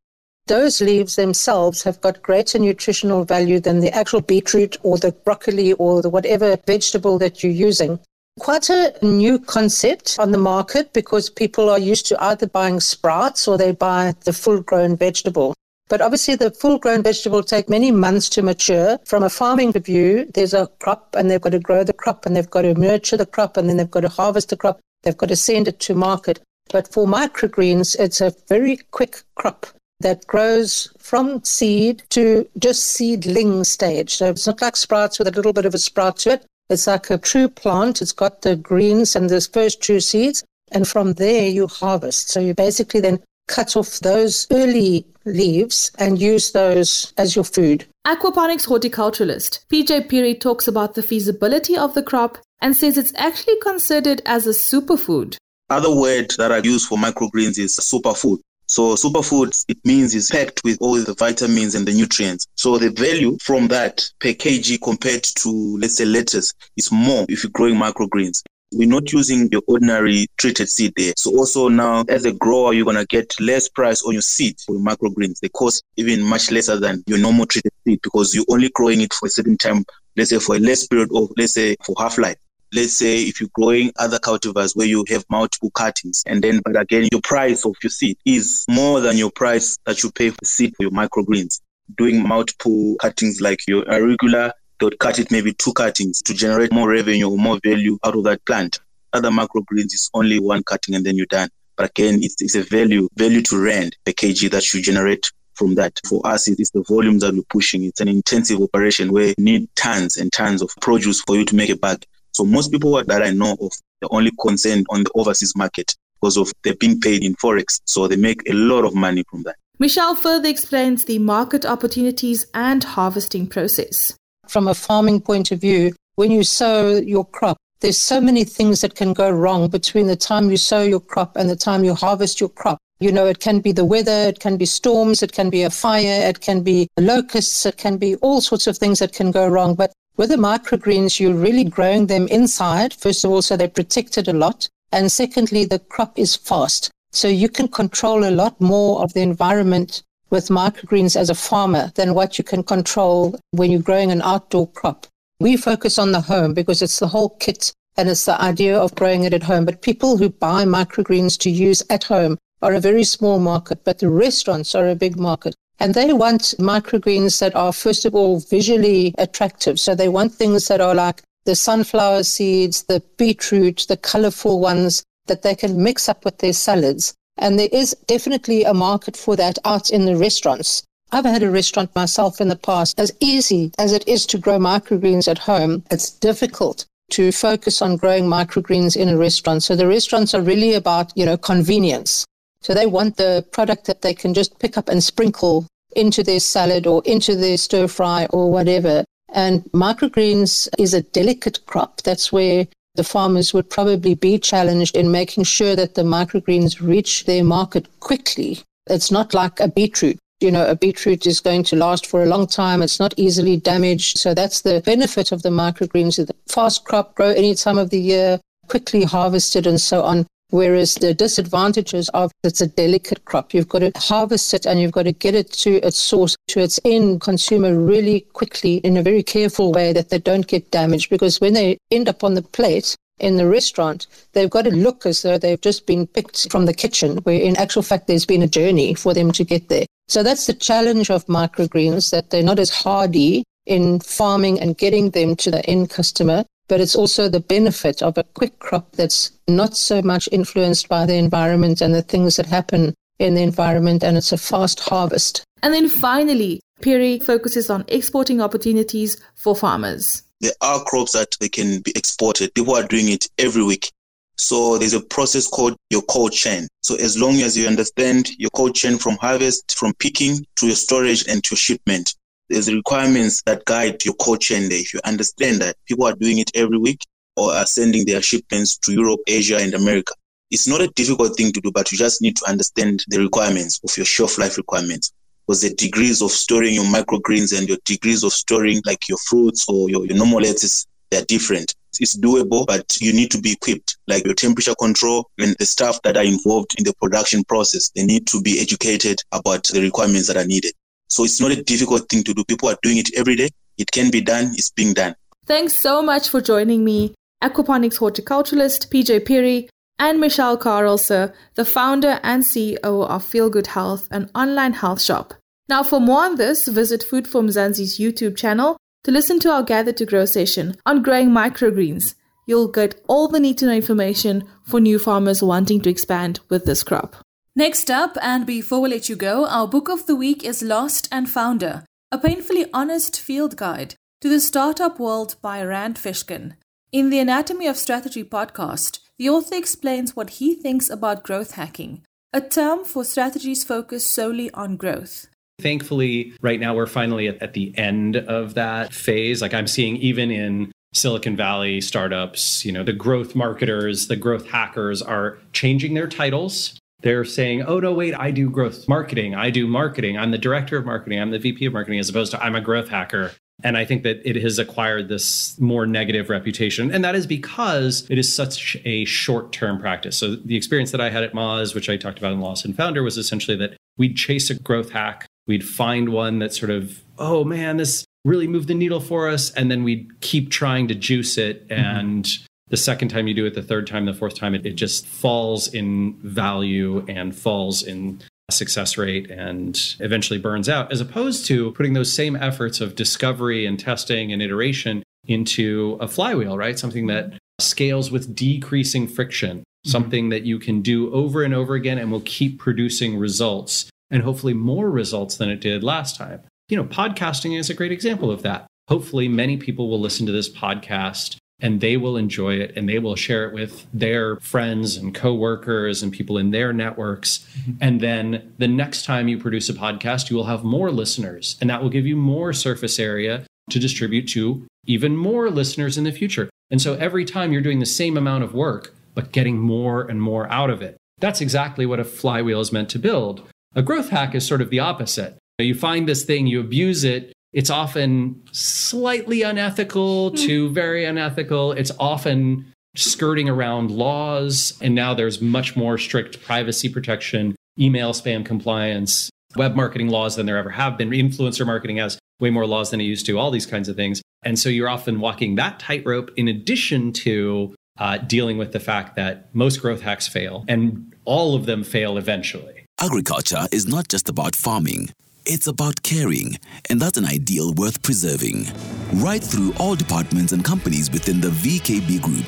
those 0.46 0.80
leaves 0.80 1.16
themselves 1.16 1.82
have 1.82 2.00
got 2.00 2.22
greater 2.22 2.58
nutritional 2.58 3.24
value 3.24 3.58
than 3.58 3.80
the 3.80 3.92
actual 3.92 4.20
beetroot 4.20 4.76
or 4.84 4.96
the 4.96 5.10
broccoli 5.10 5.72
or 5.74 6.02
the 6.02 6.08
whatever 6.08 6.56
vegetable 6.66 7.18
that 7.18 7.42
you're 7.42 7.52
using. 7.52 7.98
Quite 8.38 8.70
a 8.70 8.94
new 9.02 9.38
concept 9.38 10.16
on 10.20 10.30
the 10.30 10.38
market 10.38 10.92
because 10.92 11.30
people 11.30 11.68
are 11.68 11.78
used 11.78 12.06
to 12.06 12.22
either 12.22 12.46
buying 12.46 12.80
sprouts 12.80 13.48
or 13.48 13.58
they 13.58 13.72
buy 13.72 14.14
the 14.24 14.32
full 14.32 14.60
grown 14.60 14.96
vegetable. 14.96 15.54
But 15.88 16.00
obviously, 16.00 16.34
the 16.34 16.50
full 16.50 16.78
grown 16.78 17.02
vegetable 17.02 17.42
take 17.42 17.68
many 17.68 17.90
months 17.90 18.28
to 18.30 18.42
mature. 18.42 18.98
From 19.04 19.22
a 19.22 19.30
farming 19.30 19.72
view, 19.72 20.30
there's 20.34 20.54
a 20.54 20.66
crop 20.80 21.14
and 21.16 21.30
they've 21.30 21.40
got 21.40 21.52
to 21.52 21.60
grow 21.60 21.82
the 21.82 21.92
crop 21.92 22.26
and 22.26 22.36
they've 22.36 22.50
got 22.50 22.62
to 22.62 22.74
nurture 22.74 23.16
the 23.16 23.26
crop 23.26 23.56
and 23.56 23.68
then 23.68 23.78
they've 23.78 23.90
got 23.90 24.00
to 24.00 24.08
harvest 24.08 24.50
the 24.50 24.56
crop. 24.56 24.80
They've 25.02 25.16
got 25.16 25.28
to 25.28 25.36
send 25.36 25.66
it 25.66 25.80
to 25.80 25.94
market. 25.94 26.40
But 26.70 26.92
for 26.92 27.06
microgreens, 27.06 27.98
it's 27.98 28.20
a 28.20 28.34
very 28.48 28.78
quick 28.90 29.22
crop 29.36 29.66
that 30.00 30.26
grows 30.26 30.92
from 30.98 31.42
seed 31.44 32.02
to 32.10 32.48
just 32.58 32.84
seedling 32.84 33.64
stage. 33.64 34.14
So 34.14 34.30
it's 34.30 34.46
not 34.46 34.60
like 34.60 34.76
sprouts 34.76 35.18
with 35.18 35.28
a 35.28 35.32
little 35.32 35.52
bit 35.52 35.64
of 35.64 35.74
a 35.74 35.78
sprout 35.78 36.18
to 36.18 36.32
it. 36.32 36.46
It's 36.68 36.86
like 36.86 37.10
a 37.10 37.18
true 37.18 37.48
plant. 37.48 38.02
It's 38.02 38.12
got 38.12 38.42
the 38.42 38.56
greens 38.56 39.16
and 39.16 39.30
the 39.30 39.40
first 39.40 39.80
true 39.80 40.00
seeds. 40.00 40.44
And 40.72 40.86
from 40.86 41.14
there 41.14 41.48
you 41.48 41.66
harvest. 41.68 42.28
So 42.30 42.40
you 42.40 42.54
basically 42.54 43.00
then 43.00 43.20
cut 43.48 43.76
off 43.76 44.00
those 44.00 44.46
early 44.50 45.06
leaves 45.24 45.90
and 45.98 46.20
use 46.20 46.52
those 46.52 47.12
as 47.16 47.34
your 47.34 47.44
food. 47.44 47.86
Aquaponics 48.06 48.66
horticulturalist 48.66 49.60
PJ 49.72 50.08
Piri 50.08 50.34
talks 50.34 50.68
about 50.68 50.94
the 50.94 51.02
feasibility 51.02 51.76
of 51.76 51.94
the 51.94 52.02
crop 52.02 52.38
and 52.60 52.76
says 52.76 52.96
it's 52.96 53.12
actually 53.16 53.58
considered 53.60 54.22
as 54.26 54.46
a 54.46 54.50
superfood. 54.50 55.36
Other 55.68 55.94
word 55.94 56.32
that 56.38 56.52
I 56.52 56.58
use 56.58 56.86
for 56.86 56.96
microgreens 56.98 57.58
is 57.58 57.76
superfood 57.78 58.38
So 58.66 58.94
superfood, 58.94 59.64
it 59.68 59.78
means 59.84 60.14
it's 60.14 60.30
packed 60.30 60.60
with 60.64 60.78
all 60.80 61.00
the 61.00 61.14
vitamins 61.14 61.74
and 61.74 61.86
the 61.86 61.92
nutrients. 61.92 62.46
So 62.56 62.78
the 62.78 62.90
value 62.90 63.38
from 63.40 63.68
that 63.68 64.04
per 64.20 64.30
kg 64.30 64.80
compared 64.82 65.22
to, 65.22 65.78
let's 65.78 65.96
say, 65.96 66.04
lettuce 66.04 66.52
is 66.76 66.90
more 66.90 67.26
if 67.28 67.44
you're 67.44 67.50
growing 67.52 67.76
microgreens. 67.76 68.42
We're 68.72 68.88
not 68.88 69.12
using 69.12 69.48
your 69.52 69.62
ordinary 69.68 70.26
treated 70.38 70.68
seed 70.68 70.92
there. 70.96 71.14
So 71.16 71.30
also 71.38 71.68
now, 71.68 72.04
as 72.08 72.24
a 72.24 72.32
grower, 72.32 72.72
you're 72.72 72.84
gonna 72.84 73.06
get 73.06 73.32
less 73.40 73.68
price 73.68 74.02
on 74.02 74.12
your 74.12 74.22
seed 74.22 74.56
for 74.66 74.74
microgreens. 74.74 75.38
They 75.40 75.48
cost 75.50 75.84
even 75.96 76.22
much 76.22 76.50
lesser 76.50 76.78
than 76.78 77.04
your 77.06 77.18
normal 77.18 77.46
treated 77.46 77.72
seed 77.84 78.00
because 78.02 78.34
you're 78.34 78.44
only 78.48 78.70
growing 78.70 79.00
it 79.00 79.14
for 79.14 79.26
a 79.26 79.30
certain 79.30 79.56
time. 79.56 79.84
Let's 80.16 80.30
say 80.30 80.40
for 80.40 80.56
a 80.56 80.58
less 80.58 80.86
period 80.88 81.10
of, 81.14 81.30
let's 81.36 81.54
say, 81.54 81.76
for 81.84 81.94
half 81.98 82.18
life 82.18 82.36
let's 82.74 82.98
say 82.98 83.22
if 83.22 83.40
you're 83.40 83.50
growing 83.54 83.92
other 83.98 84.18
cultivars 84.18 84.76
where 84.76 84.86
you 84.86 85.04
have 85.08 85.24
multiple 85.30 85.70
cuttings 85.70 86.22
and 86.26 86.42
then 86.42 86.60
but 86.64 86.78
again 86.80 87.08
your 87.12 87.20
price 87.22 87.64
of 87.64 87.74
your 87.82 87.90
seed 87.90 88.16
is 88.24 88.64
more 88.68 89.00
than 89.00 89.16
your 89.16 89.30
price 89.30 89.76
that 89.86 90.02
you 90.02 90.10
pay 90.10 90.30
for 90.30 90.44
seed 90.44 90.74
for 90.76 90.82
your 90.82 90.92
microgreens 90.92 91.60
doing 91.96 92.26
multiple 92.26 92.96
cuttings 93.00 93.40
like 93.40 93.60
your 93.68 93.88
irregular 93.88 94.52
they 94.78 94.84
would 94.84 94.98
cut 94.98 95.18
it 95.18 95.30
maybe 95.30 95.54
two 95.54 95.72
cuttings 95.72 96.20
to 96.22 96.34
generate 96.34 96.72
more 96.72 96.88
revenue 96.88 97.30
or 97.30 97.38
more 97.38 97.58
value 97.64 97.98
out 98.04 98.14
of 98.14 98.24
that 98.24 98.44
plant. 98.44 98.80
Other 99.12 99.30
microgreens 99.30 99.94
is 99.94 100.10
only 100.12 100.38
one 100.38 100.62
cutting 100.64 100.94
and 100.94 101.04
then 101.04 101.16
you're 101.16 101.26
done. 101.26 101.48
But 101.76 101.90
again, 101.90 102.18
it's, 102.22 102.36
it's 102.40 102.54
a 102.54 102.62
value, 102.62 103.08
value 103.16 103.42
to 103.42 103.62
rent 103.62 103.96
per 104.04 104.12
kg 104.12 104.50
that 104.50 104.74
you 104.74 104.82
generate 104.82 105.30
from 105.54 105.76
that. 105.76 105.98
For 106.06 106.26
us, 106.26 106.48
it's 106.48 106.70
the 106.70 106.84
volumes 106.86 107.22
that 107.22 107.34
we're 107.34 107.42
pushing. 107.48 107.84
It's 107.84 108.00
an 108.00 108.08
intensive 108.08 108.60
operation 108.60 109.12
where 109.12 109.28
you 109.28 109.34
need 109.38 109.68
tons 109.76 110.16
and 110.16 110.30
tons 110.32 110.60
of 110.60 110.70
produce 110.82 111.22
for 111.22 111.36
you 111.36 111.46
to 111.46 111.56
make 111.56 111.70
a 111.70 111.76
bag. 111.76 112.04
So 112.36 112.44
most 112.44 112.70
people 112.70 112.92
that 113.02 113.22
I 113.22 113.30
know 113.30 113.56
of, 113.60 113.72
they're 114.00 114.12
only 114.12 114.30
concerned 114.40 114.86
on 114.90 115.04
the 115.04 115.10
overseas 115.14 115.54
market 115.56 115.94
because 116.20 116.36
of 116.36 116.52
they're 116.62 116.74
being 116.74 117.00
paid 117.00 117.24
in 117.24 117.34
forex. 117.36 117.80
So 117.84 118.06
they 118.08 118.16
make 118.16 118.48
a 118.48 118.52
lot 118.52 118.84
of 118.84 118.94
money 118.94 119.24
from 119.30 119.42
that. 119.44 119.56
Michelle 119.78 120.14
further 120.14 120.48
explains 120.48 121.04
the 121.04 121.18
market 121.18 121.64
opportunities 121.64 122.46
and 122.54 122.82
harvesting 122.84 123.46
process 123.46 124.14
from 124.48 124.68
a 124.68 124.74
farming 124.74 125.20
point 125.20 125.50
of 125.50 125.60
view, 125.60 125.94
when 126.16 126.30
you 126.30 126.42
sow 126.42 126.96
your 126.96 127.24
crop, 127.24 127.58
there's 127.80 127.98
so 127.98 128.20
many 128.20 128.44
things 128.44 128.80
that 128.80 128.94
can 128.94 129.12
go 129.12 129.30
wrong 129.30 129.68
between 129.68 130.06
the 130.06 130.16
time 130.16 130.50
you 130.50 130.56
sow 130.56 130.82
your 130.82 131.00
crop 131.00 131.36
and 131.36 131.50
the 131.50 131.56
time 131.56 131.84
you 131.84 131.94
harvest 131.94 132.40
your 132.40 132.48
crop. 132.48 132.78
You 132.98 133.12
know, 133.12 133.26
it 133.26 133.40
can 133.40 133.60
be 133.60 133.72
the 133.72 133.84
weather, 133.84 134.28
it 134.28 134.40
can 134.40 134.56
be 134.56 134.64
storms, 134.64 135.22
it 135.22 135.32
can 135.32 135.50
be 135.50 135.62
a 135.62 135.70
fire, 135.70 136.28
it 136.28 136.40
can 136.40 136.62
be 136.62 136.88
locusts, 136.98 137.66
it 137.66 137.76
can 137.76 137.98
be 137.98 138.16
all 138.16 138.40
sorts 138.40 138.66
of 138.66 138.78
things 138.78 139.00
that 139.00 139.12
can 139.12 139.30
go 139.30 139.46
wrong. 139.46 139.74
But 139.74 139.92
with 140.16 140.30
the 140.30 140.36
microgreens, 140.36 141.20
you're 141.20 141.34
really 141.34 141.64
growing 141.64 142.06
them 142.06 142.26
inside, 142.28 142.94
first 142.94 143.24
of 143.24 143.30
all, 143.30 143.42
so 143.42 143.56
they're 143.56 143.68
protected 143.68 144.28
a 144.28 144.32
lot. 144.32 144.68
And 144.92 145.12
secondly, 145.12 145.64
the 145.64 145.78
crop 145.78 146.18
is 146.18 146.36
fast. 146.36 146.90
So 147.12 147.28
you 147.28 147.48
can 147.48 147.68
control 147.68 148.24
a 148.24 148.30
lot 148.30 148.60
more 148.60 149.02
of 149.02 149.12
the 149.12 149.20
environment 149.20 150.02
with 150.30 150.48
microgreens 150.48 151.16
as 151.16 151.30
a 151.30 151.34
farmer 151.34 151.92
than 151.94 152.14
what 152.14 152.38
you 152.38 152.44
can 152.44 152.62
control 152.62 153.38
when 153.52 153.70
you're 153.70 153.80
growing 153.80 154.10
an 154.10 154.22
outdoor 154.22 154.68
crop. 154.68 155.06
We 155.38 155.56
focus 155.56 155.98
on 155.98 156.12
the 156.12 156.20
home 156.20 156.54
because 156.54 156.82
it's 156.82 156.98
the 156.98 157.08
whole 157.08 157.30
kit 157.30 157.72
and 157.96 158.08
it's 158.08 158.24
the 158.24 158.40
idea 158.40 158.78
of 158.78 158.94
growing 158.94 159.24
it 159.24 159.34
at 159.34 159.42
home. 159.42 159.64
But 159.64 159.82
people 159.82 160.16
who 160.16 160.28
buy 160.28 160.64
microgreens 160.64 161.38
to 161.40 161.50
use 161.50 161.82
at 161.90 162.04
home 162.04 162.38
are 162.62 162.74
a 162.74 162.80
very 162.80 163.04
small 163.04 163.38
market, 163.38 163.84
but 163.84 163.98
the 163.98 164.08
restaurants 164.08 164.74
are 164.74 164.88
a 164.88 164.94
big 164.94 165.18
market. 165.18 165.54
And 165.78 165.94
they 165.94 166.12
want 166.12 166.54
microgreens 166.58 167.38
that 167.40 167.54
are, 167.54 167.72
first 167.72 168.04
of 168.04 168.14
all, 168.14 168.40
visually 168.40 169.14
attractive. 169.18 169.78
So 169.78 169.94
they 169.94 170.08
want 170.08 170.32
things 170.32 170.68
that 170.68 170.80
are 170.80 170.94
like 170.94 171.22
the 171.44 171.54
sunflower 171.54 172.24
seeds, 172.24 172.84
the 172.84 173.02
beetroot, 173.18 173.86
the 173.88 173.96
colorful 173.96 174.60
ones 174.60 175.02
that 175.26 175.42
they 175.42 175.54
can 175.54 175.82
mix 175.82 176.08
up 176.08 176.24
with 176.24 176.38
their 176.38 176.52
salads. 176.52 177.14
And 177.36 177.58
there 177.58 177.68
is 177.72 177.94
definitely 178.06 178.64
a 178.64 178.72
market 178.72 179.16
for 179.16 179.36
that 179.36 179.58
out 179.64 179.90
in 179.90 180.06
the 180.06 180.16
restaurants. 180.16 180.82
I've 181.12 181.24
had 181.24 181.42
a 181.42 181.50
restaurant 181.50 181.94
myself 181.94 182.40
in 182.40 182.48
the 182.48 182.56
past. 182.56 182.98
As 182.98 183.12
easy 183.20 183.70
as 183.78 183.92
it 183.92 184.06
is 184.08 184.26
to 184.26 184.38
grow 184.38 184.58
microgreens 184.58 185.28
at 185.28 185.38
home, 185.38 185.84
it's 185.90 186.10
difficult 186.10 186.86
to 187.10 187.30
focus 187.30 187.80
on 187.80 187.96
growing 187.96 188.24
microgreens 188.24 188.96
in 188.96 189.08
a 189.08 189.16
restaurant. 189.16 189.62
So 189.62 189.76
the 189.76 189.86
restaurants 189.86 190.34
are 190.34 190.42
really 190.42 190.74
about, 190.74 191.12
you 191.16 191.24
know, 191.24 191.36
convenience. 191.36 192.24
So 192.66 192.74
they 192.74 192.86
want 192.86 193.16
the 193.16 193.46
product 193.52 193.86
that 193.86 194.02
they 194.02 194.12
can 194.12 194.34
just 194.34 194.58
pick 194.58 194.76
up 194.76 194.88
and 194.88 195.00
sprinkle 195.00 195.68
into 195.94 196.24
their 196.24 196.40
salad 196.40 196.84
or 196.84 197.00
into 197.04 197.36
their 197.36 197.58
stir 197.58 197.86
fry 197.86 198.26
or 198.30 198.50
whatever. 198.50 199.04
And 199.32 199.62
microgreens 199.66 200.68
is 200.76 200.92
a 200.92 201.02
delicate 201.02 201.64
crop. 201.66 202.02
That's 202.02 202.32
where 202.32 202.66
the 202.96 203.04
farmers 203.04 203.54
would 203.54 203.70
probably 203.70 204.16
be 204.16 204.36
challenged 204.40 204.96
in 204.96 205.12
making 205.12 205.44
sure 205.44 205.76
that 205.76 205.94
the 205.94 206.02
microgreens 206.02 206.80
reach 206.80 207.24
their 207.26 207.44
market 207.44 207.86
quickly. 208.00 208.58
It's 208.90 209.12
not 209.12 209.32
like 209.32 209.60
a 209.60 209.68
beetroot. 209.68 210.18
You 210.40 210.50
know, 210.50 210.66
a 210.66 210.74
beetroot 210.74 211.24
is 211.24 211.38
going 211.38 211.62
to 211.64 211.76
last 211.76 212.04
for 212.04 212.24
a 212.24 212.26
long 212.26 212.48
time. 212.48 212.82
It's 212.82 212.98
not 212.98 213.14
easily 213.16 213.58
damaged. 213.58 214.18
So 214.18 214.34
that's 214.34 214.62
the 214.62 214.82
benefit 214.84 215.30
of 215.30 215.42
the 215.42 215.50
microgreens. 215.50 216.16
The 216.16 216.34
fast 216.48 216.84
crop, 216.84 217.14
grow 217.14 217.28
any 217.28 217.54
time 217.54 217.78
of 217.78 217.90
the 217.90 218.00
year, 218.00 218.40
quickly 218.66 219.04
harvested 219.04 219.68
and 219.68 219.80
so 219.80 220.02
on. 220.02 220.26
Whereas 220.50 220.94
the 220.94 221.12
disadvantages 221.12 222.08
of 222.10 222.30
it's 222.44 222.60
a 222.60 222.68
delicate 222.68 223.24
crop. 223.24 223.52
You've 223.52 223.68
got 223.68 223.80
to 223.80 223.92
harvest 223.96 224.54
it 224.54 224.64
and 224.64 224.80
you've 224.80 224.92
got 224.92 225.04
to 225.04 225.12
get 225.12 225.34
it 225.34 225.52
to 225.54 225.84
its 225.84 225.98
source, 225.98 226.36
to 226.48 226.60
its 226.60 226.78
end 226.84 227.20
consumer 227.20 227.74
really 227.78 228.20
quickly 228.32 228.76
in 228.76 228.96
a 228.96 229.02
very 229.02 229.22
careful 229.22 229.72
way 229.72 229.92
that 229.92 230.10
they 230.10 230.18
don't 230.18 230.46
get 230.46 230.70
damaged. 230.70 231.10
Because 231.10 231.40
when 231.40 231.54
they 231.54 231.78
end 231.90 232.08
up 232.08 232.22
on 232.22 232.34
the 232.34 232.42
plate, 232.42 232.96
in 233.18 233.36
the 233.36 233.48
restaurant, 233.48 234.06
they've 234.32 234.50
got 234.50 234.62
to 234.62 234.70
look 234.70 235.06
as 235.06 235.22
though 235.22 235.38
they've 235.38 235.60
just 235.60 235.86
been 235.86 236.06
picked 236.06 236.50
from 236.50 236.66
the 236.66 236.74
kitchen, 236.74 237.16
where 237.18 237.40
in 237.40 237.56
actual 237.56 237.82
fact 237.82 238.06
there's 238.06 238.26
been 238.26 238.42
a 238.42 238.46
journey 238.46 238.94
for 238.94 239.14
them 239.14 239.32
to 239.32 239.44
get 239.44 239.68
there. 239.68 239.86
So 240.08 240.22
that's 240.22 240.46
the 240.46 240.54
challenge 240.54 241.10
of 241.10 241.24
microgreens, 241.26 242.10
that 242.10 242.30
they're 242.30 242.42
not 242.42 242.58
as 242.58 242.70
hardy 242.70 243.42
in 243.64 244.00
farming 244.00 244.60
and 244.60 244.76
getting 244.76 245.10
them 245.10 245.34
to 245.36 245.50
the 245.50 245.64
end 245.66 245.90
customer 245.90 246.44
but 246.68 246.80
it's 246.80 246.96
also 246.96 247.28
the 247.28 247.40
benefit 247.40 248.02
of 248.02 248.18
a 248.18 248.24
quick 248.24 248.58
crop 248.58 248.92
that's 248.92 249.30
not 249.48 249.76
so 249.76 250.02
much 250.02 250.28
influenced 250.32 250.88
by 250.88 251.06
the 251.06 251.14
environment 251.14 251.80
and 251.80 251.94
the 251.94 252.02
things 252.02 252.36
that 252.36 252.46
happen 252.46 252.94
in 253.18 253.34
the 253.34 253.42
environment, 253.42 254.02
and 254.04 254.16
it's 254.16 254.32
a 254.32 254.38
fast 254.38 254.80
harvest. 254.80 255.42
And 255.62 255.72
then 255.72 255.88
finally, 255.88 256.60
Piri 256.80 257.18
focuses 257.18 257.70
on 257.70 257.84
exporting 257.88 258.40
opportunities 258.40 259.16
for 259.34 259.56
farmers. 259.56 260.22
There 260.40 260.52
are 260.60 260.84
crops 260.84 261.12
that 261.12 261.28
they 261.40 261.48
can 261.48 261.80
be 261.80 261.92
exported. 261.96 262.54
People 262.54 262.76
are 262.76 262.86
doing 262.86 263.08
it 263.08 263.26
every 263.38 263.64
week. 263.64 263.90
So 264.36 264.76
there's 264.76 264.92
a 264.92 265.00
process 265.00 265.48
called 265.48 265.76
your 265.88 266.02
cold 266.02 266.32
chain. 266.32 266.68
So 266.82 266.94
as 266.96 267.18
long 267.18 267.36
as 267.36 267.56
you 267.56 267.66
understand 267.66 268.28
your 268.38 268.50
cold 268.50 268.74
chain 268.74 268.98
from 268.98 269.16
harvest, 269.16 269.74
from 269.78 269.94
picking 269.94 270.44
to 270.56 270.66
your 270.66 270.76
storage 270.76 271.26
and 271.26 271.42
to 271.44 271.56
shipment, 271.56 272.14
there's 272.48 272.72
requirements 272.72 273.42
that 273.46 273.64
guide 273.64 274.04
your 274.04 274.14
chain 274.38 274.68
there. 274.68 274.78
If 274.78 274.94
you 274.94 275.00
understand 275.04 275.60
that 275.62 275.76
people 275.86 276.06
are 276.06 276.14
doing 276.14 276.38
it 276.38 276.50
every 276.54 276.78
week 276.78 277.00
or 277.36 277.52
are 277.52 277.66
sending 277.66 278.06
their 278.06 278.22
shipments 278.22 278.78
to 278.78 278.92
Europe, 278.92 279.20
Asia, 279.26 279.58
and 279.58 279.74
America. 279.74 280.14
It's 280.50 280.68
not 280.68 280.80
a 280.80 280.88
difficult 280.88 281.36
thing 281.36 281.52
to 281.52 281.60
do, 281.60 281.72
but 281.72 281.90
you 281.90 281.98
just 281.98 282.22
need 282.22 282.36
to 282.36 282.48
understand 282.48 283.04
the 283.08 283.18
requirements 283.18 283.80
of 283.84 283.96
your 283.96 284.06
shelf 284.06 284.38
life 284.38 284.56
requirements. 284.56 285.12
Because 285.46 285.62
the 285.62 285.74
degrees 285.74 286.22
of 286.22 286.30
storing 286.30 286.74
your 286.74 286.84
microgreens 286.84 287.56
and 287.56 287.68
your 287.68 287.78
degrees 287.84 288.24
of 288.24 288.32
storing 288.32 288.80
like 288.86 289.08
your 289.08 289.18
fruits 289.18 289.64
or 289.68 289.90
your, 289.90 290.06
your 290.06 290.16
normal 290.16 290.40
lettuce, 290.40 290.86
they're 291.10 291.24
different. 291.24 291.74
It's 292.00 292.18
doable, 292.18 292.66
but 292.66 293.00
you 293.00 293.12
need 293.12 293.30
to 293.30 293.40
be 293.40 293.52
equipped, 293.52 293.96
like 294.06 294.24
your 294.24 294.34
temperature 294.34 294.74
control 294.78 295.30
and 295.38 295.56
the 295.58 295.66
staff 295.66 295.98
that 296.02 296.16
are 296.16 296.24
involved 296.24 296.74
in 296.78 296.84
the 296.84 296.94
production 297.00 297.42
process. 297.44 297.90
They 297.90 298.04
need 298.04 298.26
to 298.28 298.40
be 298.40 298.60
educated 298.60 299.20
about 299.32 299.64
the 299.64 299.80
requirements 299.80 300.28
that 300.28 300.36
are 300.36 300.46
needed. 300.46 300.72
So 301.08 301.24
it's 301.24 301.40
not 301.40 301.52
a 301.52 301.62
difficult 301.62 302.08
thing 302.08 302.22
to 302.24 302.34
do. 302.34 302.44
People 302.44 302.68
are 302.68 302.78
doing 302.82 302.98
it 302.98 303.16
every 303.16 303.36
day. 303.36 303.50
It 303.78 303.90
can 303.90 304.10
be 304.10 304.20
done. 304.20 304.52
It's 304.54 304.70
being 304.70 304.94
done. 304.94 305.14
Thanks 305.46 305.80
so 305.80 306.02
much 306.02 306.28
for 306.28 306.40
joining 306.40 306.84
me, 306.84 307.14
aquaponics 307.42 307.98
horticulturalist 307.98 308.88
PJ 308.90 309.24
Piri 309.24 309.68
and 309.98 310.20
Michelle 310.20 310.56
Carlse, 310.56 311.32
the 311.54 311.64
founder 311.64 312.18
and 312.22 312.44
CEO 312.44 313.08
of 313.08 313.24
Feel 313.24 313.48
Good 313.48 313.68
Health, 313.68 314.08
an 314.10 314.30
online 314.34 314.74
health 314.74 315.00
shop. 315.00 315.34
Now, 315.68 315.82
for 315.82 316.00
more 316.00 316.24
on 316.24 316.36
this, 316.36 316.68
visit 316.68 317.02
Food 317.02 317.26
for 317.26 317.42
Mzansi's 317.42 317.98
YouTube 317.98 318.36
channel 318.36 318.76
to 319.04 319.10
listen 319.10 319.38
to 319.40 319.50
our 319.50 319.62
Gather 319.62 319.92
to 319.92 320.04
Grow 320.04 320.24
session 320.24 320.76
on 320.84 321.02
growing 321.02 321.30
microgreens. 321.30 322.14
You'll 322.46 322.68
get 322.68 323.00
all 323.08 323.28
the 323.28 323.40
need 323.40 323.58
to 323.58 323.66
know 323.66 323.72
information 323.72 324.44
for 324.64 324.80
new 324.80 324.98
farmers 324.98 325.42
wanting 325.42 325.80
to 325.82 325.90
expand 325.90 326.40
with 326.48 326.64
this 326.64 326.84
crop. 326.84 327.16
Next 327.58 327.90
up, 327.90 328.18
and 328.20 328.44
before 328.44 328.82
we 328.82 328.90
let 328.90 329.08
you 329.08 329.16
go, 329.16 329.46
our 329.46 329.66
book 329.66 329.88
of 329.88 330.04
the 330.04 330.14
week 330.14 330.44
is 330.44 330.60
Lost 330.60 331.08
and 331.10 331.26
Founder, 331.26 331.86
a 332.12 332.18
painfully 332.18 332.66
honest 332.74 333.18
field 333.18 333.56
guide 333.56 333.94
to 334.20 334.28
the 334.28 334.40
startup 334.40 335.00
world 335.00 335.36
by 335.40 335.64
Rand 335.64 335.96
Fishkin. 335.96 336.56
In 336.92 337.08
the 337.08 337.18
Anatomy 337.18 337.66
of 337.66 337.78
Strategy 337.78 338.22
podcast, 338.24 338.98
the 339.18 339.30
author 339.30 339.54
explains 339.54 340.14
what 340.14 340.36
he 340.36 340.54
thinks 340.54 340.90
about 340.90 341.22
growth 341.22 341.52
hacking, 341.52 342.02
a 342.30 342.42
term 342.42 342.84
for 342.84 343.04
strategies 343.04 343.64
focused 343.64 344.10
solely 344.12 344.50
on 344.50 344.76
growth. 344.76 345.26
Thankfully, 345.58 346.34
right 346.42 346.60
now 346.60 346.74
we're 346.74 346.84
finally 346.84 347.26
at, 347.26 347.40
at 347.40 347.54
the 347.54 347.72
end 347.78 348.16
of 348.16 348.52
that 348.52 348.92
phase. 348.92 349.40
Like 349.40 349.54
I'm 349.54 349.66
seeing 349.66 349.96
even 349.96 350.30
in 350.30 350.72
Silicon 350.92 351.36
Valley 351.36 351.80
startups, 351.80 352.66
you 352.66 352.72
know, 352.72 352.84
the 352.84 352.92
growth 352.92 353.34
marketers, 353.34 354.08
the 354.08 354.16
growth 354.16 354.46
hackers 354.46 355.00
are 355.00 355.38
changing 355.54 355.94
their 355.94 356.06
titles 356.06 356.78
they're 357.00 357.24
saying, 357.24 357.62
oh, 357.62 357.78
no, 357.78 357.92
wait, 357.92 358.14
I 358.14 358.30
do 358.30 358.48
growth 358.50 358.88
marketing. 358.88 359.34
I 359.34 359.50
do 359.50 359.66
marketing. 359.66 360.16
I'm 360.18 360.30
the 360.30 360.38
director 360.38 360.76
of 360.76 360.86
marketing. 360.86 361.20
I'm 361.20 361.30
the 361.30 361.38
VP 361.38 361.66
of 361.66 361.72
marketing, 361.72 361.98
as 361.98 362.08
opposed 362.08 362.32
to 362.32 362.42
I'm 362.42 362.54
a 362.54 362.60
growth 362.60 362.88
hacker. 362.88 363.32
And 363.62 363.76
I 363.76 363.84
think 363.84 364.02
that 364.02 364.20
it 364.28 364.36
has 364.36 364.58
acquired 364.58 365.08
this 365.08 365.58
more 365.58 365.86
negative 365.86 366.28
reputation. 366.28 366.90
And 366.92 367.04
that 367.04 367.14
is 367.14 367.26
because 367.26 368.06
it 368.10 368.18
is 368.18 368.32
such 368.32 368.76
a 368.84 369.04
short 369.06 369.52
term 369.52 369.78
practice. 369.78 370.16
So 370.16 370.36
the 370.36 370.56
experience 370.56 370.90
that 370.92 371.00
I 371.00 371.08
had 371.08 371.22
at 371.22 371.32
Moz, 371.32 371.74
which 371.74 371.88
I 371.88 371.96
talked 371.96 372.18
about 372.18 372.32
in 372.32 372.40
Lost 372.40 372.64
and 372.64 372.76
Founder, 372.76 373.02
was 373.02 373.16
essentially 373.16 373.56
that 373.58 373.76
we'd 373.96 374.16
chase 374.16 374.50
a 374.50 374.54
growth 374.54 374.90
hack. 374.90 375.26
We'd 375.46 375.66
find 375.66 376.10
one 376.10 376.38
that 376.40 376.52
sort 376.52 376.70
of, 376.70 377.02
oh 377.18 377.44
man, 377.44 377.78
this 377.78 378.04
really 378.24 378.46
moved 378.46 378.68
the 378.68 378.74
needle 378.74 379.00
for 379.00 379.28
us. 379.28 379.50
And 379.52 379.70
then 379.70 379.84
we'd 379.84 380.20
keep 380.20 380.50
trying 380.50 380.88
to 380.88 380.94
juice 380.94 381.38
it. 381.38 381.66
Mm-hmm. 381.68 381.82
And 381.82 382.24
mm-hmm. 382.24 382.45
The 382.68 382.76
second 382.76 383.08
time 383.08 383.28
you 383.28 383.34
do 383.34 383.46
it, 383.46 383.54
the 383.54 383.62
third 383.62 383.86
time, 383.86 384.06
the 384.06 384.14
fourth 384.14 384.34
time, 384.34 384.54
it, 384.54 384.66
it 384.66 384.74
just 384.74 385.06
falls 385.06 385.72
in 385.72 386.14
value 386.14 387.04
and 387.08 387.36
falls 387.36 387.82
in 387.82 388.20
success 388.50 388.96
rate 388.96 389.30
and 389.30 389.96
eventually 390.00 390.38
burns 390.38 390.68
out, 390.68 390.90
as 390.92 391.00
opposed 391.00 391.46
to 391.46 391.72
putting 391.72 391.92
those 391.92 392.12
same 392.12 392.36
efforts 392.36 392.80
of 392.80 392.94
discovery 392.94 393.66
and 393.66 393.78
testing 393.78 394.32
and 394.32 394.42
iteration 394.42 395.02
into 395.26 395.96
a 396.00 396.08
flywheel, 396.08 396.56
right? 396.56 396.78
Something 396.78 397.06
that 397.08 397.34
scales 397.60 398.10
with 398.10 398.34
decreasing 398.34 399.08
friction, 399.08 399.58
mm-hmm. 399.58 399.90
something 399.90 400.28
that 400.28 400.44
you 400.44 400.58
can 400.58 400.82
do 400.82 401.12
over 401.12 401.42
and 401.42 401.54
over 401.54 401.74
again 401.74 401.98
and 401.98 402.10
will 402.10 402.20
keep 402.20 402.58
producing 402.58 403.18
results 403.18 403.90
and 404.10 404.22
hopefully 404.22 404.54
more 404.54 404.90
results 404.90 405.36
than 405.36 405.50
it 405.50 405.60
did 405.60 405.82
last 405.82 406.16
time. 406.16 406.40
You 406.68 406.76
know, 406.76 406.84
podcasting 406.84 407.58
is 407.58 407.70
a 407.70 407.74
great 407.74 407.92
example 407.92 408.30
of 408.30 408.42
that. 408.42 408.66
Hopefully, 408.88 409.26
many 409.26 409.56
people 409.56 409.88
will 409.88 410.00
listen 410.00 410.26
to 410.26 410.32
this 410.32 410.48
podcast 410.48 411.36
and 411.60 411.80
they 411.80 411.96
will 411.96 412.16
enjoy 412.16 412.54
it 412.54 412.72
and 412.76 412.88
they 412.88 412.98
will 412.98 413.16
share 413.16 413.48
it 413.48 413.54
with 413.54 413.86
their 413.92 414.36
friends 414.36 414.96
and 414.96 415.14
coworkers 415.14 416.02
and 416.02 416.12
people 416.12 416.36
in 416.36 416.50
their 416.50 416.72
networks. 416.72 417.46
Mm-hmm. 417.58 417.72
and 417.80 418.00
then 418.00 418.52
the 418.58 418.68
next 418.68 419.04
time 419.04 419.28
you 419.28 419.38
produce 419.38 419.68
a 419.68 419.74
podcast 419.74 420.30
you 420.30 420.36
will 420.36 420.44
have 420.44 420.64
more 420.64 420.90
listeners 420.90 421.56
and 421.60 421.70
that 421.70 421.82
will 421.82 421.90
give 421.90 422.06
you 422.06 422.16
more 422.16 422.52
surface 422.52 422.98
area 422.98 423.44
to 423.70 423.78
distribute 423.78 424.28
to 424.28 424.66
even 424.86 425.16
more 425.16 425.50
listeners 425.50 425.98
in 425.98 426.04
the 426.04 426.12
future. 426.12 426.48
And 426.70 426.80
so 426.80 426.94
every 426.94 427.24
time 427.24 427.52
you're 427.52 427.62
doing 427.62 427.80
the 427.80 427.86
same 427.86 428.16
amount 428.16 428.44
of 428.44 428.54
work 428.54 428.94
but 429.14 429.32
getting 429.32 429.58
more 429.58 430.02
and 430.02 430.22
more 430.22 430.48
out 430.52 430.70
of 430.70 430.82
it. 430.82 430.96
That's 431.18 431.40
exactly 431.40 431.86
what 431.86 431.98
a 431.98 432.04
flywheel 432.04 432.60
is 432.60 432.70
meant 432.70 432.90
to 432.90 432.98
build. 432.98 433.42
A 433.74 433.82
growth 433.82 434.10
hack 434.10 434.34
is 434.34 434.46
sort 434.46 434.60
of 434.60 434.70
the 434.70 434.78
opposite. 434.78 435.38
You 435.58 435.74
find 435.74 436.06
this 436.06 436.24
thing 436.24 436.46
you 436.46 436.60
abuse 436.60 437.02
it 437.02 437.32
it's 437.56 437.70
often 437.70 438.42
slightly 438.52 439.40
unethical 439.40 440.30
mm. 440.30 440.38
to 440.46 440.68
very 440.68 441.06
unethical. 441.06 441.72
It's 441.72 441.90
often 441.98 442.70
skirting 442.94 443.48
around 443.48 443.90
laws. 443.90 444.78
And 444.82 444.94
now 444.94 445.14
there's 445.14 445.40
much 445.40 445.74
more 445.74 445.96
strict 445.96 446.44
privacy 446.44 446.90
protection, 446.90 447.56
email 447.80 448.12
spam 448.12 448.44
compliance, 448.44 449.30
web 449.56 449.74
marketing 449.74 450.08
laws 450.08 450.36
than 450.36 450.44
there 450.44 450.58
ever 450.58 450.68
have 450.68 450.98
been. 450.98 451.08
Influencer 451.10 451.64
marketing 451.64 451.96
has 451.96 452.18
way 452.40 452.50
more 452.50 452.66
laws 452.66 452.90
than 452.90 453.00
it 453.00 453.04
used 453.04 453.24
to, 453.24 453.38
all 453.38 453.50
these 453.50 453.64
kinds 453.64 453.88
of 453.88 453.96
things. 453.96 454.20
And 454.44 454.58
so 454.58 454.68
you're 454.68 454.90
often 454.90 455.18
walking 455.18 455.54
that 455.54 455.80
tightrope 455.80 456.30
in 456.36 456.48
addition 456.48 457.10
to 457.24 457.74
uh, 457.98 458.18
dealing 458.18 458.58
with 458.58 458.72
the 458.72 458.80
fact 458.80 459.16
that 459.16 459.48
most 459.54 459.80
growth 459.80 460.02
hacks 460.02 460.28
fail 460.28 460.66
and 460.68 461.14
all 461.24 461.54
of 461.54 461.64
them 461.64 461.84
fail 461.84 462.18
eventually. 462.18 462.84
Agriculture 463.00 463.66
is 463.72 463.86
not 463.86 464.08
just 464.08 464.28
about 464.28 464.54
farming. 464.54 465.08
It's 465.48 465.68
about 465.68 466.02
caring, 466.02 466.58
and 466.90 467.00
that's 467.00 467.18
an 467.18 467.24
ideal 467.24 467.72
worth 467.74 468.02
preserving. 468.02 468.66
Right 469.14 469.40
through 469.42 469.74
all 469.78 469.94
departments 469.94 470.50
and 470.50 470.64
companies 470.64 471.08
within 471.08 471.40
the 471.40 471.50
VKB 471.50 472.20
group, 472.20 472.46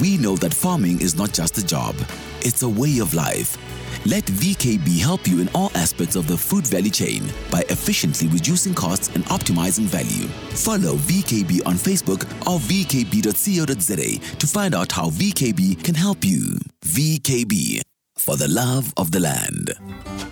we 0.00 0.16
know 0.16 0.36
that 0.36 0.54
farming 0.54 1.02
is 1.02 1.14
not 1.14 1.34
just 1.34 1.58
a 1.58 1.66
job, 1.66 1.94
it's 2.40 2.62
a 2.62 2.68
way 2.68 2.98
of 2.98 3.12
life. 3.12 3.58
Let 4.06 4.24
VKB 4.24 5.00
help 5.00 5.26
you 5.26 5.42
in 5.42 5.50
all 5.54 5.70
aspects 5.74 6.16
of 6.16 6.28
the 6.28 6.36
food 6.38 6.66
value 6.66 6.90
chain 6.90 7.24
by 7.50 7.60
efficiently 7.68 8.28
reducing 8.28 8.72
costs 8.72 9.14
and 9.14 9.22
optimizing 9.26 9.84
value. 9.84 10.26
Follow 10.56 10.94
VKB 10.96 11.66
on 11.66 11.74
Facebook 11.74 12.22
or 12.48 12.58
vkb.co.za 12.58 14.36
to 14.38 14.46
find 14.46 14.74
out 14.74 14.90
how 14.90 15.10
VKB 15.10 15.84
can 15.84 15.94
help 15.94 16.24
you. 16.24 16.56
VKB, 16.86 17.82
for 18.16 18.38
the 18.38 18.48
love 18.48 18.94
of 18.96 19.10
the 19.10 19.20
land. 19.20 20.29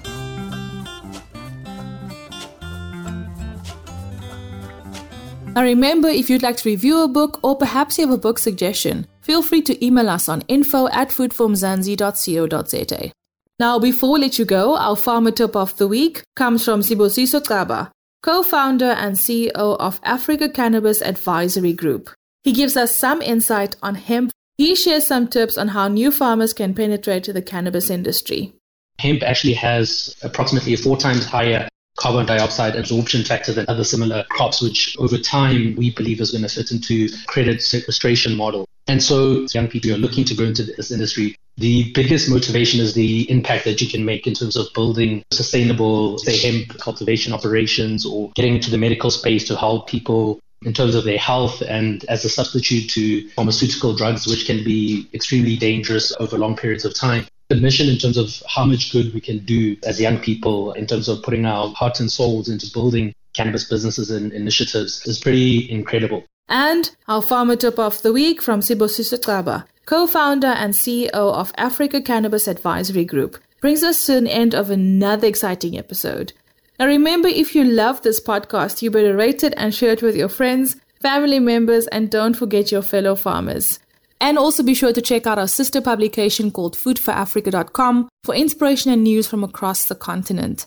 Now 5.59 5.65
remember, 5.65 6.07
if 6.07 6.31
you'd 6.31 6.45
like 6.45 6.57
to 6.59 6.69
review 6.69 7.03
a 7.03 7.09
book 7.09 7.41
or 7.43 7.57
perhaps 7.57 7.99
you 7.99 8.07
have 8.07 8.15
a 8.15 8.17
book 8.17 8.39
suggestion, 8.39 9.09
feel 9.23 9.43
free 9.43 9.61
to 9.63 9.85
email 9.85 10.09
us 10.09 10.29
on 10.29 10.43
info 10.43 10.87
at 10.91 11.09
foodformzansi.co.za. 11.09 13.13
Now, 13.59 13.81
before 13.81 14.13
we 14.13 14.21
let 14.21 14.39
you 14.39 14.45
go, 14.45 14.77
our 14.77 14.95
farmer 14.95 15.33
tip 15.33 15.57
of 15.57 15.77
the 15.77 15.89
week 15.89 16.23
comes 16.37 16.65
from 16.65 16.83
Sibusiso 16.83 17.41
Xaba, 17.41 17.91
co-founder 18.23 18.93
and 18.93 19.17
CEO 19.17 19.77
of 19.81 19.99
Africa 20.05 20.49
Cannabis 20.49 21.03
Advisory 21.03 21.73
Group. 21.73 22.09
He 22.45 22.53
gives 22.53 22.77
us 22.77 22.95
some 22.95 23.21
insight 23.21 23.75
on 23.83 23.97
hemp. 23.97 24.31
He 24.59 24.77
shares 24.77 25.09
some 25.09 25.27
tips 25.27 25.59
on 25.59 25.67
how 25.67 25.89
new 25.89 26.13
farmers 26.13 26.53
can 26.53 26.73
penetrate 26.73 27.25
the 27.25 27.43
cannabis 27.43 27.91
industry. 27.91 28.53
Hemp 29.01 29.25
actually 29.25 29.55
has 29.55 30.15
approximately 30.23 30.77
four 30.77 30.97
times 30.97 31.27
higher 31.27 31.67
carbon 31.99 32.25
dioxide 32.25 32.77
absorption 32.77 33.25
factor 33.25 33.53
than 33.53 33.67
other 33.69 33.85
similar 33.85 34.25
crops, 34.31 34.63
which 34.63 34.97
over 34.99 35.19
time 35.19 35.75
we 35.77 35.91
believe 35.91 36.21
is 36.21 36.31
going 36.31 36.43
to 36.43 36.49
fit 36.49 36.71
into 36.71 37.09
credit 37.27 37.61
sequestration 37.61 38.37
model. 38.37 38.67
And 38.87 39.03
so 39.03 39.47
young 39.53 39.69
people 39.69 39.93
are 39.93 39.99
looking 39.99 40.25
to 40.25 40.35
go 40.35 40.45
into 40.45 40.63
this 40.63 40.91
industry. 40.91 41.37
The 41.57 41.93
biggest 41.93 42.31
motivation 42.31 42.81
is 42.81 42.95
the 42.95 43.29
impact 43.31 43.65
that 43.65 43.83
you 43.83 43.89
can 43.89 44.05
make 44.05 44.27
in 44.27 44.35
terms 44.35 44.57
of 44.57 44.69
building 44.75 45.25
sustainable, 45.33 46.19
say, 46.19 46.39
hemp 46.39 46.79
cultivation 46.79 47.33
operations 47.33 48.07
or 48.07 48.31
getting 48.35 48.55
into 48.55 48.71
the 48.71 48.79
medical 48.79 49.11
space 49.11 49.47
to 49.49 49.57
help 49.57 49.89
people 49.89 50.39
in 50.65 50.73
terms 50.73 50.95
of 50.95 51.05
their 51.05 51.19
health 51.19 51.63
and 51.63 52.05
as 52.09 52.25
a 52.25 52.29
substitute 52.29 52.89
to 52.91 53.29
pharmaceutical 53.31 53.95
drugs, 53.95 54.27
which 54.27 54.47
can 54.47 54.65
be 54.65 55.09
extremely 55.13 55.57
dangerous 55.57 56.13
over 56.21 56.39
long 56.39 56.57
periods 56.57 56.85
of 56.85 56.95
time 56.95 57.27
the 57.49 57.57
mission 57.57 57.89
in 57.89 57.97
terms 57.97 58.17
of 58.17 58.43
how 58.47 58.65
much 58.65 58.93
good 58.93 59.15
we 59.15 59.21
can 59.21 59.39
do 59.39 59.77
as 59.85 60.01
young 60.01 60.19
people 60.19 60.73
in 60.73 60.87
terms 60.87 61.09
of 61.09 61.23
putting 61.23 61.47
our 61.47 61.69
hearts 61.69 61.99
and 61.99 62.13
souls 62.13 62.49
into 62.49 62.71
building 62.71 63.13
cannabis 63.33 63.65
businesses 63.65 64.11
and 64.11 64.33
initiatives 64.33 65.07
is 65.07 65.19
pretty 65.19 65.71
incredible. 65.71 66.25
And 66.49 66.91
our 67.09 67.23
farmer 67.23 67.57
tip 67.57 67.79
of 67.79 68.03
the 68.03 68.13
week 68.13 68.43
from 68.43 68.61
Sibusiso 68.61 69.19
Xaba, 69.19 69.65
co-founder 69.87 70.49
and 70.49 70.75
CEO 70.75 71.11
of 71.13 71.53
Africa 71.57 72.01
Cannabis 72.01 72.49
Advisory 72.49 73.05
Group, 73.05 73.39
brings 73.61 73.83
us 73.83 74.05
to 74.07 74.17
an 74.17 74.27
end 74.27 74.55
of 74.55 74.71
another 74.71 75.27
exciting 75.27 75.79
episode. 75.79 76.33
Now 76.79 76.87
remember, 76.87 77.29
if 77.29 77.55
you 77.55 77.65
love 77.65 78.03
this 78.03 78.21
podcast, 78.21 78.83
you 78.83 78.91
better 78.91 79.17
rate 79.17 79.43
it 79.43 79.55
and 79.57 79.75
share 79.75 79.93
it 79.93 80.03
with 80.03 80.17
your 80.17 80.29
friends, 80.29 80.77
family 81.01 81.41
members, 81.41 81.87
and 81.89 82.11
don't 82.11 82.35
forget 82.35 82.71
your 82.71 82.83
fellow 82.83 83.15
farmers. 83.15 83.79
And 84.21 84.39
also 84.39 84.63
be 84.63 84.75
sure 84.75 84.93
to 84.93 85.03
check 85.03 85.27
out 85.27 85.39
our 85.39 85.49
sister 85.49 85.81
publication 85.81 86.51
called 86.51 86.77
foodforafrica.com 86.77 88.09
for 88.25 88.35
inspiration 88.35 88.91
and 88.93 89.05
news 89.05 89.29
from 89.29 89.45
across 89.45 89.85
the 89.87 89.95
continent. 89.95 90.67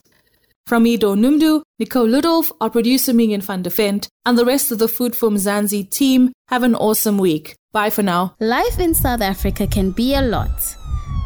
From 0.68 0.84
Dawn 0.84 1.22
Noemdoe, 1.22 1.64
Nicole 1.80 2.08
Ludolf, 2.08 2.52
our 2.62 2.70
producer 2.70 3.14
Megan 3.14 3.42
van 3.42 3.62
der 3.64 3.70
Vent, 3.70 4.08
and 4.26 4.38
the 4.38 4.46
rest 4.46 4.72
of 4.72 4.80
the 4.80 4.88
Food 4.88 5.16
for 5.16 5.30
Mzansi 5.30 5.90
team, 5.90 6.32
have 6.48 6.64
an 6.64 6.76
awesome 6.76 7.18
week. 7.18 7.56
Bye 7.74 7.90
for 7.90 8.04
now. 8.04 8.36
Life 8.40 8.80
in 8.80 8.94
South 8.94 9.22
Africa 9.22 9.68
can 9.68 9.92
be 9.92 10.16
a 10.16 10.22
lot. 10.22 10.78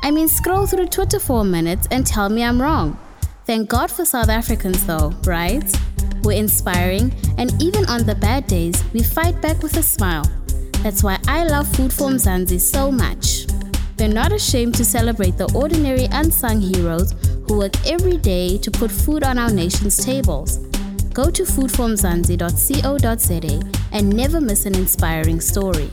I 0.01 0.11
mean, 0.11 0.27
scroll 0.27 0.65
through 0.65 0.87
Twitter 0.87 1.19
for 1.19 1.41
a 1.41 1.43
minute 1.43 1.87
and 1.91 2.07
tell 2.07 2.29
me 2.29 2.43
I'm 2.43 2.61
wrong. 2.61 2.97
Thank 3.45 3.69
God 3.69 3.91
for 3.91 4.05
South 4.05 4.29
Africans, 4.29 4.83
though, 4.85 5.13
right? 5.25 5.63
We're 6.23 6.39
inspiring, 6.39 7.13
and 7.37 7.61
even 7.61 7.85
on 7.85 8.05
the 8.05 8.15
bad 8.15 8.47
days, 8.47 8.83
we 8.93 9.03
fight 9.03 9.39
back 9.41 9.61
with 9.61 9.77
a 9.77 9.83
smile. 9.83 10.25
That's 10.85 11.01
why 11.01 11.17
I 11.27 11.45
love 11.45 11.67
Food 11.75 11.91
for 11.91 12.11
Mzansi 12.11 12.61
so 12.61 12.91
much. 12.91 13.47
They're 13.97 14.07
not 14.07 14.31
ashamed 14.31 14.75
to 14.75 14.85
celebrate 14.85 15.35
the 15.35 15.51
ordinary 15.55 16.05
unsung 16.11 16.61
heroes 16.61 17.15
who 17.47 17.57
work 17.57 17.73
every 17.87 18.17
day 18.17 18.59
to 18.59 18.69
put 18.69 18.91
food 18.91 19.23
on 19.23 19.39
our 19.39 19.49
nation's 19.49 19.97
tables. 20.05 20.57
Go 21.11 21.31
to 21.31 21.41
foodformzansi.co.za 21.41 23.71
and 23.93 24.15
never 24.15 24.39
miss 24.39 24.67
an 24.67 24.75
inspiring 24.75 25.41
story. 25.41 25.89